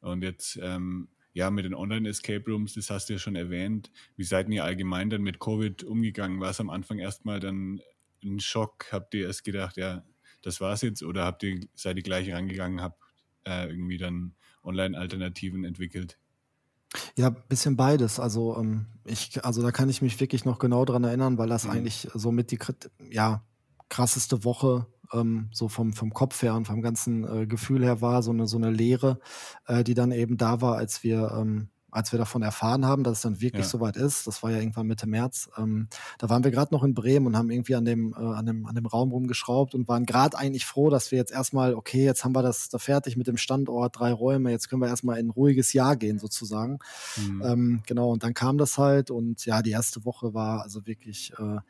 [0.00, 3.90] Und jetzt ähm, ja, mit den Online-Escape Rooms, das hast du ja schon erwähnt.
[4.16, 6.40] Wie seid ihr allgemein dann mit Covid umgegangen?
[6.40, 7.82] War es am Anfang erstmal dann
[8.24, 8.86] ein Schock?
[8.90, 10.02] Habt ihr erst gedacht, ja,
[10.40, 11.02] das war's jetzt?
[11.02, 12.98] Oder habt ihr, seid ihr gleich rangegangen, habt
[13.46, 16.18] äh, irgendwie dann Online-Alternativen entwickelt?
[17.16, 18.18] Ja, bisschen beides.
[18.18, 21.64] Also, ähm, ich, also da kann ich mich wirklich noch genau dran erinnern, weil das
[21.64, 21.70] mhm.
[21.72, 22.58] eigentlich so mit die
[23.10, 23.44] ja,
[23.88, 28.22] krasseste Woche ähm, so vom, vom Kopf her und vom ganzen äh, Gefühl her war,
[28.22, 29.18] so eine, so eine Leere,
[29.66, 33.18] äh, die dann eben da war, als wir, ähm, als wir davon erfahren haben, dass
[33.18, 33.68] es dann wirklich ja.
[33.70, 34.26] soweit ist.
[34.26, 35.48] Das war ja irgendwann Mitte März.
[35.56, 38.44] Ähm, da waren wir gerade noch in Bremen und haben irgendwie an dem, äh, an
[38.44, 42.04] dem, an dem Raum rumgeschraubt und waren gerade eigentlich froh, dass wir jetzt erstmal, okay,
[42.04, 45.18] jetzt haben wir das da fertig mit dem Standort, drei Räume, jetzt können wir erstmal
[45.18, 46.80] in ein ruhiges Jahr gehen sozusagen.
[47.16, 47.42] Mhm.
[47.42, 51.32] Ähm, genau, und dann kam das halt und ja, die erste Woche war also wirklich
[51.38, 51.60] äh,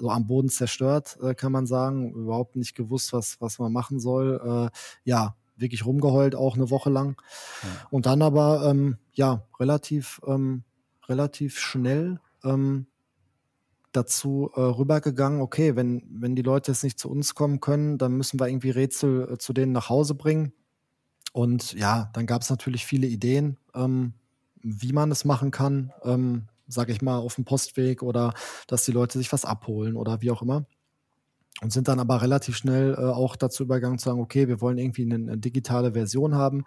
[0.00, 2.12] so am Boden zerstört, äh, kann man sagen.
[2.14, 4.70] Überhaupt nicht gewusst, was, was man machen soll.
[4.72, 7.20] Äh, ja, wirklich rumgeheult, auch eine Woche lang.
[7.62, 7.68] Ja.
[7.90, 10.64] Und dann aber, ähm, ja, relativ, ähm,
[11.06, 12.86] relativ schnell ähm,
[13.92, 18.16] dazu äh, rübergegangen, okay, wenn, wenn die Leute jetzt nicht zu uns kommen können, dann
[18.16, 20.52] müssen wir irgendwie Rätsel äh, zu denen nach Hause bringen.
[21.32, 24.14] Und ja, dann gab es natürlich viele Ideen, ähm,
[24.62, 25.92] wie man es machen kann.
[26.04, 28.32] Ähm, sage ich mal, auf dem Postweg oder
[28.66, 30.64] dass die Leute sich was abholen oder wie auch immer.
[31.62, 34.78] Und sind dann aber relativ schnell äh, auch dazu übergegangen zu sagen, okay, wir wollen
[34.78, 36.64] irgendwie eine, eine, digitale Version haben,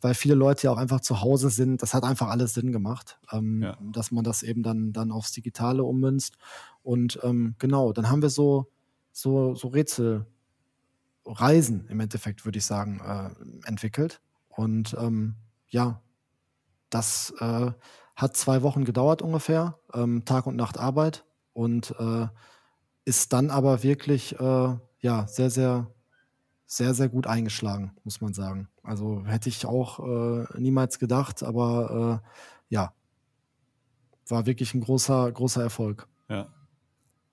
[0.00, 1.82] weil viele Leute ja auch einfach zu Hause sind.
[1.82, 3.76] Das hat einfach alles Sinn gemacht, ähm, ja.
[3.92, 6.36] dass man das eben dann, dann aufs Digitale ummünzt.
[6.84, 8.70] Und ähm, genau, dann haben wir so,
[9.10, 10.28] so, so Rätselreisen
[11.88, 13.30] im Endeffekt, würde ich sagen, äh,
[13.66, 14.20] entwickelt.
[14.48, 15.34] Und ähm,
[15.68, 16.00] ja,
[16.90, 17.72] das äh,
[18.16, 22.26] hat zwei Wochen gedauert ungefähr, ähm, Tag und Nacht Arbeit und äh,
[23.04, 25.94] ist dann aber wirklich äh, ja sehr, sehr,
[26.64, 28.68] sehr, sehr gut eingeschlagen, muss man sagen.
[28.82, 32.28] Also hätte ich auch äh, niemals gedacht, aber äh,
[32.70, 32.94] ja,
[34.28, 36.08] war wirklich ein großer, großer Erfolg.
[36.28, 36.52] Ja.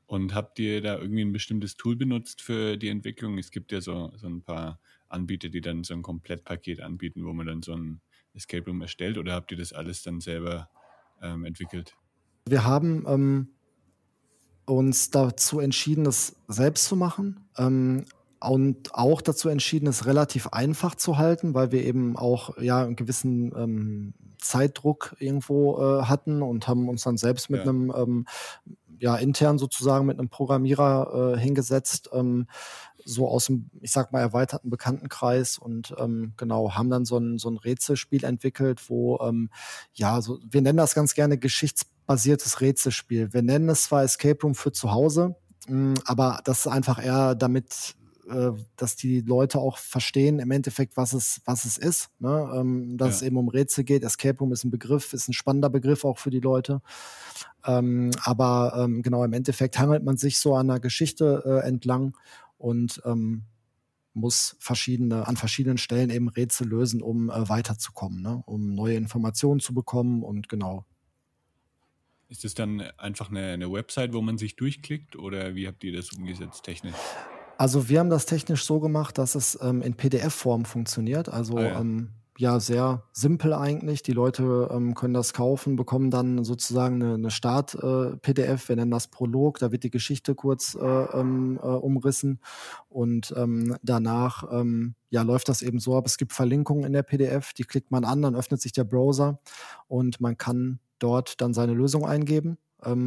[0.06, 3.38] Und habt ihr da irgendwie ein bestimmtes Tool benutzt für die Entwicklung?
[3.40, 7.34] Es gibt ja so, so ein paar Anbieter, die dann so ein Komplettpaket anbieten, wo
[7.34, 8.02] man dann so ein
[8.34, 10.70] Escape Room erstellt oder habt ihr das alles dann selber
[11.22, 11.96] ähm, entwickelt?
[12.46, 13.48] Wir haben ähm,
[14.66, 17.48] uns dazu entschieden, es selbst zu machen.
[17.58, 18.06] Ähm,
[18.44, 22.98] und auch dazu entschieden, es relativ einfach zu halten, weil wir eben auch ja einen
[22.98, 27.70] gewissen ähm, Zeitdruck irgendwo äh, hatten und haben uns dann selbst mit ja.
[27.70, 28.26] einem ähm,
[29.00, 32.48] ja intern sozusagen mit einem Programmierer äh, hingesetzt, ähm,
[33.06, 37.38] so aus dem, ich sag mal, erweiterten Bekanntenkreis und ähm, genau, haben dann so ein,
[37.38, 39.50] so ein Rätselspiel entwickelt, wo, ähm,
[39.94, 43.34] ja, so, wir nennen das ganz gerne geschichtsbasiertes Rätselspiel.
[43.34, 45.36] Wir nennen es zwar Escape Room für zu Hause,
[45.68, 47.96] mh, aber das ist einfach eher damit
[48.30, 52.10] äh, dass die Leute auch verstehen im Endeffekt, was es, was es ist.
[52.20, 52.52] Ne?
[52.56, 53.16] Ähm, dass ja.
[53.16, 54.04] es eben um Rätsel geht.
[54.04, 56.82] Escape Room ist ein Begriff, ist ein spannender Begriff auch für die Leute.
[57.66, 62.18] Ähm, aber ähm, genau, im Endeffekt hangelt man sich so an der Geschichte äh, entlang
[62.64, 63.44] und ähm,
[64.14, 68.42] muss verschiedene, an verschiedenen Stellen eben Rätsel lösen, um äh, weiterzukommen, ne?
[68.46, 70.86] um neue Informationen zu bekommen und genau.
[72.30, 75.94] Ist es dann einfach eine, eine Website, wo man sich durchklickt oder wie habt ihr
[75.94, 76.96] das umgesetzt technisch?
[77.58, 81.28] Also wir haben das technisch so gemacht, dass es ähm, in PDF-Form funktioniert.
[81.28, 81.80] Also ah, ja.
[81.82, 82.60] Ähm, ja.
[82.60, 84.04] sehr simpel eigentlich.
[84.04, 88.66] Die Leute ähm, können das kaufen, bekommen dann sozusagen eine, eine Start-PDF.
[88.66, 89.60] Äh, wir nennen das Prolog.
[89.60, 92.40] Da wird die Geschichte kurz äh, ähm, äh, umrissen
[92.90, 96.06] und ähm, danach ähm, ja läuft das eben so ab.
[96.06, 97.54] Es gibt Verlinkungen in der PDF.
[97.54, 99.40] Die klickt man an, dann öffnet sich der Browser
[99.88, 102.58] und man kann dort dann seine Lösung eingeben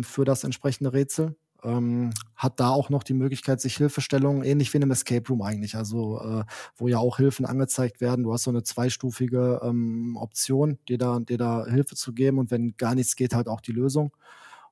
[0.03, 4.79] für das entsprechende Rätsel ähm, hat da auch noch die Möglichkeit, sich Hilfestellungen, ähnlich wie
[4.79, 6.45] in einem Escape Room eigentlich, also äh,
[6.77, 8.25] wo ja auch Hilfen angezeigt werden.
[8.25, 12.51] Du hast so eine zweistufige ähm, Option, dir da, dir da Hilfe zu geben und
[12.51, 14.13] wenn gar nichts geht, halt auch die Lösung.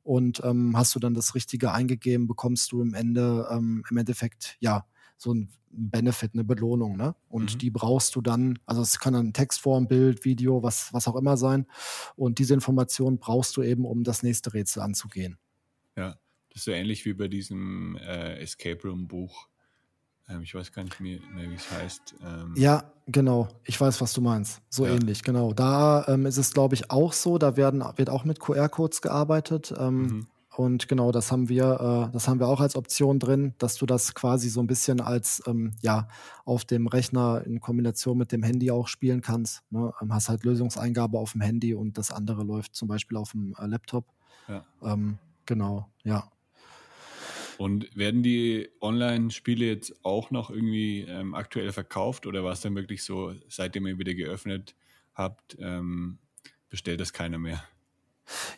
[0.03, 4.57] Und ähm, hast du dann das Richtige eingegeben, bekommst du im Ende, ähm, im Endeffekt,
[4.61, 4.85] ja,
[5.17, 7.15] so ein Benefit, eine Belohnung, ne?
[7.29, 7.59] Und mhm.
[7.59, 11.37] die brauchst du dann, also es kann dann Textform, Bild, Video, was, was auch immer
[11.37, 11.67] sein.
[12.17, 15.39] Und diese Information brauchst du eben, um das nächste Rätsel anzugehen.
[15.97, 16.17] Ja.
[16.55, 19.49] Das ist so ähnlich wie bei diesem äh, Escape Room Buch.
[20.29, 22.15] Ähm, ich weiß gar nicht mehr, mehr wie es heißt.
[22.25, 23.49] Ähm, ja, genau.
[23.65, 24.63] Ich weiß, was du meinst.
[24.71, 24.95] So ja.
[24.95, 25.53] ähnlich, genau.
[25.53, 27.39] Da ähm, ist es, glaube ich, auch so.
[27.39, 29.75] Da werden, wird auch mit QR-Codes gearbeitet.
[29.77, 30.27] Ähm, mhm.
[30.57, 33.87] Und genau, das haben wir, äh, das haben wir auch als Option drin, dass du
[33.87, 36.07] das quasi so ein bisschen als ähm, ja
[36.45, 39.65] auf dem Rechner in Kombination mit dem Handy auch spielen kannst.
[39.71, 39.93] Ne?
[40.01, 43.57] Ähm, hast halt Lösungseingabe auf dem Handy und das andere läuft zum Beispiel auf dem
[43.59, 44.07] äh, Laptop.
[44.47, 44.65] Ja.
[44.83, 46.31] Ähm, genau, ja.
[47.59, 52.75] Und werden die Online-Spiele jetzt auch noch irgendwie ähm, aktuell verkauft oder war es dann
[52.75, 54.75] wirklich so, seitdem ihr wieder geöffnet
[55.15, 56.19] habt, ähm,
[56.69, 57.63] bestellt das keiner mehr?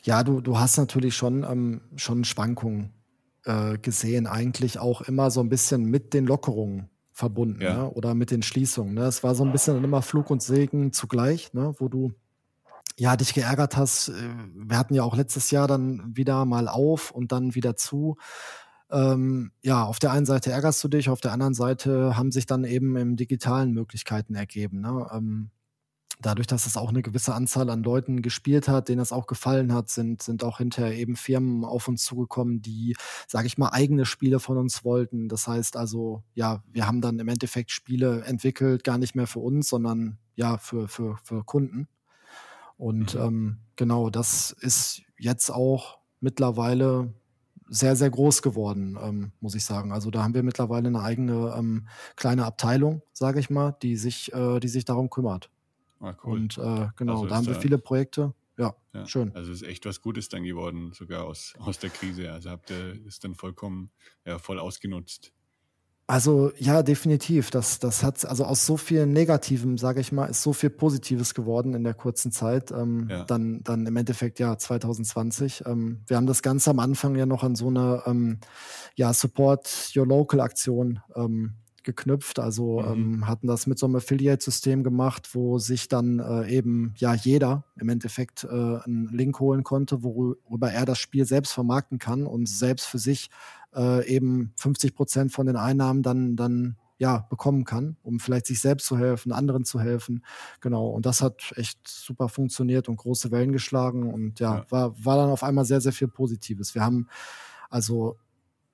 [0.03, 2.93] Ja, du, du hast natürlich schon, ähm, schon Schwankungen
[3.45, 7.75] äh, gesehen, eigentlich auch immer so ein bisschen mit den Lockerungen verbunden ja.
[7.75, 7.91] ne?
[7.91, 8.95] oder mit den Schließungen.
[8.95, 9.05] Ne?
[9.05, 11.75] Es war so ein bisschen immer Flug und Segen zugleich, ne?
[11.79, 12.13] wo du
[12.99, 14.09] ja dich geärgert hast.
[14.09, 18.17] Äh, wir hatten ja auch letztes Jahr dann wieder mal auf und dann wieder zu
[18.91, 22.47] ähm, ja, auf der einen Seite ärgerst du dich, auf der anderen Seite haben sich
[22.47, 24.81] dann eben im digitalen Möglichkeiten ergeben.
[24.81, 25.09] Ne?
[25.13, 25.51] Ähm,
[26.21, 29.73] dadurch, dass es auch eine gewisse Anzahl an Leuten gespielt hat, denen es auch gefallen
[29.73, 32.97] hat, sind, sind auch hinterher eben Firmen auf uns zugekommen, die,
[33.27, 35.29] sage ich mal, eigene Spiele von uns wollten.
[35.29, 39.41] Das heißt also, ja, wir haben dann im Endeffekt Spiele entwickelt, gar nicht mehr für
[39.41, 41.89] uns, sondern ja, für, für, für Kunden.
[42.77, 43.21] Und mhm.
[43.21, 47.13] ähm, genau, das ist jetzt auch mittlerweile
[47.69, 49.93] sehr, sehr groß geworden, ähm, muss ich sagen.
[49.93, 54.33] Also da haben wir mittlerweile eine eigene ähm, kleine Abteilung, sage ich mal, die sich,
[54.33, 55.51] äh, die sich darum kümmert.
[56.01, 56.39] Ah, cool.
[56.39, 58.35] Und äh, genau, also da haben wir viele Projekte.
[58.59, 59.35] Ja, ja, schön.
[59.35, 62.33] Also ist echt was Gutes dann geworden, sogar aus, aus der Krise.
[62.33, 63.91] Also habt ihr es dann vollkommen
[64.25, 65.33] ja, voll ausgenutzt.
[66.09, 67.51] Also ja, definitiv.
[67.51, 71.35] Das, das hat also aus so viel Negativem, sage ich mal, ist so viel Positives
[71.35, 72.71] geworden in der kurzen Zeit.
[72.71, 73.25] Ähm, ja.
[73.25, 75.65] Dann, dann im Endeffekt ja 2020.
[75.67, 78.39] Ähm, wir haben das Ganze am Anfang ja noch an so eine ähm,
[78.95, 81.55] ja Support Your Local Aktion ähm,
[81.87, 82.39] geknüpft.
[82.39, 82.93] Also mhm.
[82.93, 87.65] ähm, hatten das mit so einem Affiliate-System gemacht, wo sich dann äh, eben ja jeder
[87.81, 92.47] im Endeffekt äh, einen Link holen konnte, worüber er das Spiel selbst vermarkten kann und
[92.47, 93.31] selbst für sich
[93.75, 98.61] äh, eben 50 Prozent von den Einnahmen dann, dann ja, bekommen kann, um vielleicht sich
[98.61, 100.25] selbst zu helfen, anderen zu helfen.
[100.61, 100.89] Genau.
[100.89, 104.67] Und das hat echt super funktioniert und große Wellen geschlagen und ja, ja.
[104.71, 106.75] War, war dann auf einmal sehr, sehr viel Positives.
[106.75, 107.09] Wir haben
[107.69, 108.17] also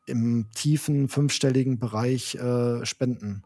[0.07, 3.45] im tiefen fünfstelligen Bereich äh, Spenden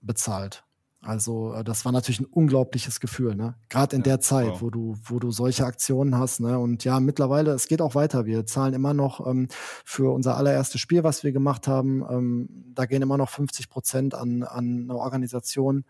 [0.00, 0.64] bezahlt.
[1.00, 3.54] Also äh, das war natürlich ein unglaubliches Gefühl, ne?
[3.68, 4.62] Gerade in ja, der Zeit, wow.
[4.62, 6.58] wo du, wo du solche Aktionen hast, ne?
[6.58, 8.26] Und ja, mittlerweile, es geht auch weiter.
[8.26, 9.48] Wir zahlen immer noch ähm,
[9.84, 14.14] für unser allererstes Spiel, was wir gemacht haben, ähm, da gehen immer noch 50 Prozent
[14.14, 15.84] an, an eine Organisation,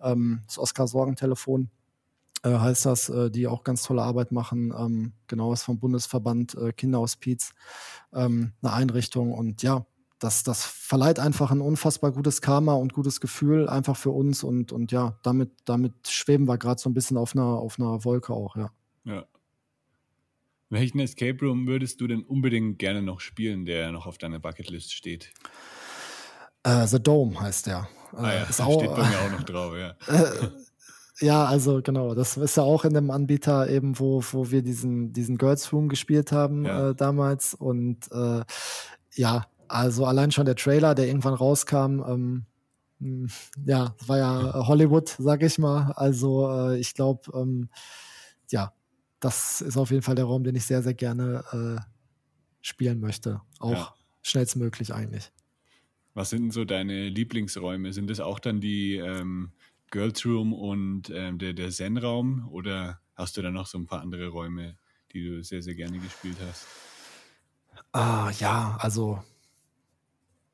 [0.00, 1.70] ähm, das Oskar Sorgentelefon.
[2.44, 4.72] Äh, heißt das, äh, die auch ganz tolle Arbeit machen.
[4.76, 7.54] Ähm, genau, ist vom Bundesverband äh, Kinderhospiz
[8.12, 9.32] ähm, eine Einrichtung.
[9.32, 9.86] Und ja,
[10.18, 14.44] das, das verleiht einfach ein unfassbar gutes Karma und gutes Gefühl einfach für uns.
[14.44, 18.04] Und, und ja, damit, damit schweben wir gerade so ein bisschen auf einer, auf einer
[18.04, 18.70] Wolke auch, ja.
[19.04, 19.24] Ja.
[20.70, 24.92] Welchen Escape Room würdest du denn unbedingt gerne noch spielen, der noch auf deiner Bucketlist
[24.92, 25.32] steht?
[26.66, 27.88] Uh, The Dome heißt der.
[28.12, 29.94] Ah ja, ist auch, steht bei mir auch noch drauf, ja.
[31.20, 35.12] Ja, also genau, das ist ja auch in dem Anbieter eben, wo, wo wir diesen,
[35.12, 36.90] diesen Girls Room gespielt haben ja.
[36.90, 37.54] äh, damals.
[37.54, 38.42] Und äh,
[39.14, 42.46] ja, also allein schon der Trailer, der irgendwann rauskam, ähm,
[43.00, 43.28] hm,
[43.64, 45.92] ja, war ja Hollywood, sag ich mal.
[45.92, 47.68] Also äh, ich glaube, ähm,
[48.50, 48.72] ja,
[49.20, 51.80] das ist auf jeden Fall der Raum, den ich sehr, sehr gerne äh,
[52.60, 53.40] spielen möchte.
[53.60, 53.94] Auch ja.
[54.22, 55.30] schnellstmöglich eigentlich.
[56.14, 57.92] Was sind denn so deine Lieblingsräume?
[57.92, 59.52] Sind das auch dann die ähm,
[59.90, 64.00] Girls Room und ähm, der, der Zen-Raum oder hast du da noch so ein paar
[64.00, 64.76] andere Räume,
[65.12, 66.66] die du sehr, sehr gerne gespielt hast?
[67.92, 69.22] Ah, ja, also,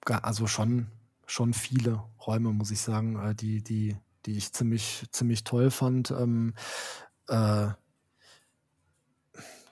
[0.05, 0.89] also schon,
[1.27, 6.11] schon viele Räume, muss ich sagen, äh, die, die, die ich ziemlich, ziemlich toll fand.
[6.11, 6.55] Ähm,
[7.29, 7.69] äh,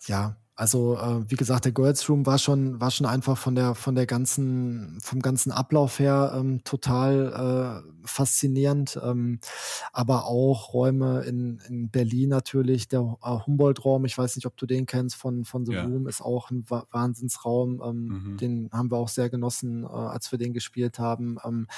[0.06, 3.76] ja, also äh, wie gesagt, der Girls Room war schon, war schon einfach von der
[3.76, 8.98] von der ganzen vom ganzen Ablauf her ähm, total äh, faszinierend.
[9.00, 9.38] Ähm,
[9.92, 14.04] aber auch Räume in, in Berlin natürlich, der äh, Humboldt-Raum.
[14.04, 15.84] Ich weiß nicht, ob du den kennst von von The ja.
[15.84, 17.80] Room, ist auch ein Wa Wahnsinnsraum.
[17.80, 18.36] Ähm, mhm.
[18.38, 21.38] Den haben wir auch sehr genossen, äh, als wir den gespielt haben.
[21.44, 21.68] Ähm,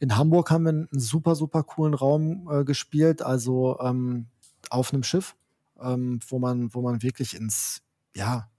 [0.00, 4.28] in Hamburg haben wir einen super super coolen Raum äh, gespielt, also ähm,
[4.70, 5.36] auf einem Schiff.
[5.78, 7.82] Ähm, wo man, wo man wirklich ins
[8.14, 8.50] ja,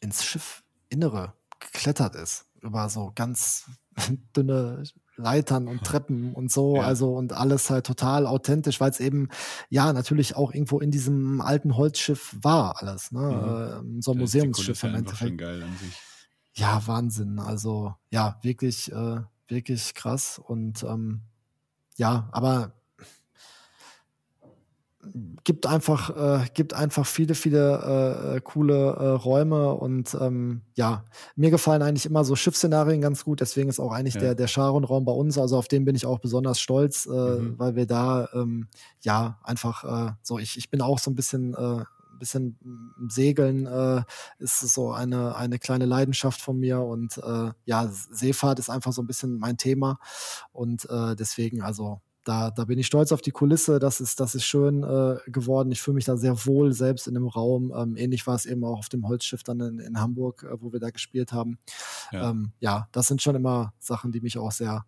[0.00, 2.46] ins Schiffinnere geklettert ist.
[2.60, 3.70] Über so ganz
[4.36, 4.82] dünne
[5.16, 6.82] Leitern und Treppen und so, ja.
[6.82, 9.28] also und alles halt total authentisch, weil es eben
[9.68, 13.82] ja natürlich auch irgendwo in diesem alten Holzschiff war alles, ne?
[13.82, 14.00] Mhm.
[14.00, 15.40] So ein Museumsschiff im Endeffekt.
[16.54, 17.38] Ja, Wahnsinn.
[17.38, 21.22] Also ja, wirklich, äh, wirklich krass und ähm,
[21.96, 22.79] ja, aber
[25.44, 31.04] gibt einfach, äh, gibt einfach viele, viele äh, coole äh, Räume und ähm, ja,
[31.36, 34.20] mir gefallen eigentlich immer so Schiffsszenarien ganz gut, deswegen ist auch eigentlich ja.
[34.20, 37.58] der, der Charon-Raum bei uns, also auf den bin ich auch besonders stolz, äh, mhm.
[37.58, 38.68] weil wir da ähm,
[39.00, 41.84] ja einfach äh, so, ich, ich bin auch so ein bisschen äh,
[42.18, 42.58] bisschen
[43.08, 44.02] Segeln äh,
[44.38, 49.00] ist so eine, eine kleine Leidenschaft von mir und äh, ja, Seefahrt ist einfach so
[49.00, 49.98] ein bisschen mein Thema
[50.52, 53.78] und äh, deswegen, also da, da bin ich stolz auf die Kulisse.
[53.78, 55.72] Das ist, das ist schön äh, geworden.
[55.72, 57.72] Ich fühle mich da sehr wohl selbst in dem Raum.
[57.74, 60.72] Ähm, ähnlich war es eben auch auf dem Holzschiff dann in, in Hamburg, äh, wo
[60.72, 61.58] wir da gespielt haben.
[62.12, 62.30] Ja.
[62.30, 64.84] Ähm, ja, das sind schon immer Sachen, die mich auch sehr,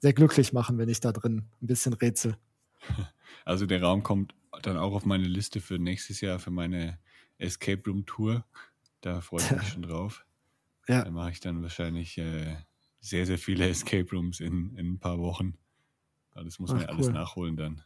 [0.00, 2.36] sehr glücklich machen, wenn ich da drin ein bisschen rätsel.
[3.44, 6.98] Also der Raum kommt dann auch auf meine Liste für nächstes Jahr für meine
[7.38, 8.44] Escape Room Tour.
[9.02, 10.24] Da freue ich mich schon drauf.
[10.88, 11.04] Ja.
[11.04, 12.56] Da mache ich dann wahrscheinlich äh,
[13.00, 15.56] sehr, sehr viele Escape Rooms in, in ein paar Wochen.
[16.44, 17.82] Das muss man ja alles nachholen dann.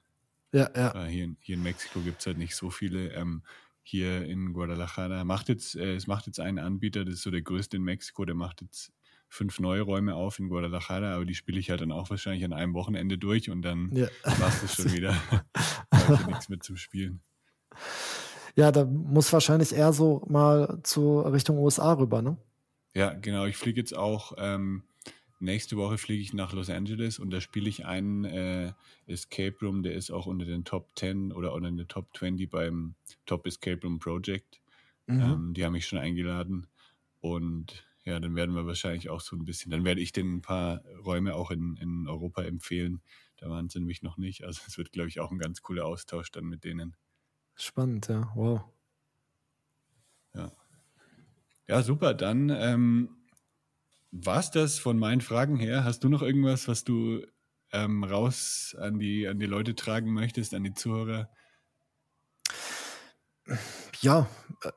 [0.53, 1.05] Ja, ja.
[1.07, 3.13] Hier, in, hier in Mexiko gibt es halt nicht so viele.
[3.13, 3.43] Ähm,
[3.83, 7.43] hier in Guadalajara macht jetzt, äh, es macht jetzt einen Anbieter, das ist so der
[7.43, 8.93] größte in Mexiko, der macht jetzt
[9.29, 12.53] fünf neue Räume auf in Guadalajara, aber die spiele ich halt dann auch wahrscheinlich an
[12.53, 14.09] einem Wochenende durch und dann ja.
[14.39, 15.17] war es das schon wieder.
[15.91, 17.21] da nichts mit zum Spielen.
[18.57, 22.37] Ja, da muss wahrscheinlich eher so mal zu Richtung USA rüber, ne?
[22.95, 23.47] Ja, genau.
[23.47, 24.83] Ich fliege jetzt auch ähm,
[25.41, 28.73] nächste Woche fliege ich nach Los Angeles und da spiele ich einen äh,
[29.07, 32.95] Escape Room, der ist auch unter den Top 10 oder unter den Top 20 beim
[33.27, 34.61] Top Escape Room Project.
[35.07, 35.21] Mhm.
[35.21, 36.67] Ähm, die haben mich schon eingeladen
[37.21, 40.43] und ja, dann werden wir wahrscheinlich auch so ein bisschen, dann werde ich den ein
[40.43, 43.03] paar Räume auch in, in Europa empfehlen.
[43.37, 44.45] Da waren sie nämlich noch nicht.
[44.45, 46.97] Also es wird, glaube ich, auch ein ganz cooler Austausch dann mit denen.
[47.55, 48.31] Spannend, ja.
[48.35, 48.65] Wow.
[50.35, 50.53] Ja.
[51.69, 52.15] Ja, super.
[52.15, 53.20] Dann ähm,
[54.11, 55.85] war's das von meinen Fragen her?
[55.85, 57.21] Hast du noch irgendwas, was du
[57.73, 61.31] ähm, raus an die, an die Leute tragen möchtest, an die Zuhörer?
[64.01, 64.27] Ja,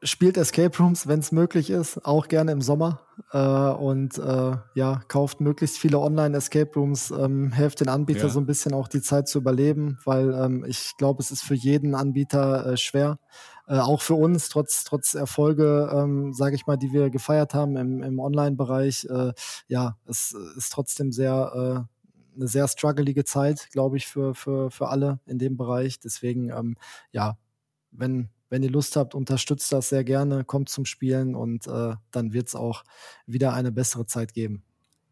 [0.01, 3.01] spielt Escape Rooms, wenn es möglich ist, auch gerne im Sommer.
[3.31, 8.29] Äh, und äh, ja, kauft möglichst viele Online-Escape Rooms, ähm, helft den Anbieter ja.
[8.29, 11.53] so ein bisschen auch die Zeit zu überleben, weil ähm, ich glaube, es ist für
[11.53, 13.19] jeden Anbieter äh, schwer.
[13.73, 17.75] Äh, auch für uns, trotz, trotz Erfolge, ähm, sage ich mal, die wir gefeiert haben
[17.75, 19.33] im, im Online-Bereich, äh,
[19.67, 24.89] ja, es ist trotzdem sehr äh, eine sehr struggelige Zeit, glaube ich, für, für, für
[24.89, 25.99] alle in dem Bereich.
[25.99, 26.77] Deswegen, ähm,
[27.11, 27.39] ja,
[27.89, 32.31] wenn, wenn ihr Lust habt, unterstützt das sehr gerne, kommt zum Spielen und äh, dann
[32.31, 32.83] wird es auch
[33.25, 34.63] wieder eine bessere Zeit geben.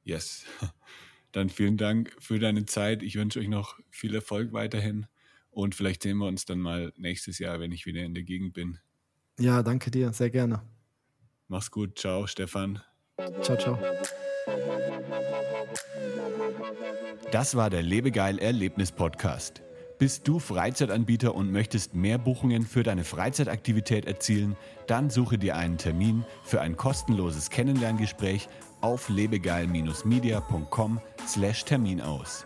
[0.03, 0.43] Yes.
[1.31, 3.01] Dann vielen Dank für deine Zeit.
[3.01, 5.07] Ich wünsche euch noch viel Erfolg weiterhin
[5.51, 8.53] Und vielleicht sehen wir uns dann mal nächstes Jahr, wenn ich wieder in der Gegend
[8.53, 8.79] bin.
[9.39, 10.61] Ja, danke dir, sehr gerne.
[11.47, 12.81] Mach's gut, ciao, Stefan.
[13.41, 13.77] Ciao, ciao.
[17.31, 19.61] Das war der Lebegeil Erlebnis Podcast.
[19.99, 24.57] Bist du Freizeitanbieter und möchtest mehr Buchungen für deine Freizeitaktivität erzielen?
[24.87, 28.49] Dann suche dir einen Termin für ein kostenloses Kennenlerngespräch
[28.81, 32.45] auf lebegeil-media.com/termin aus.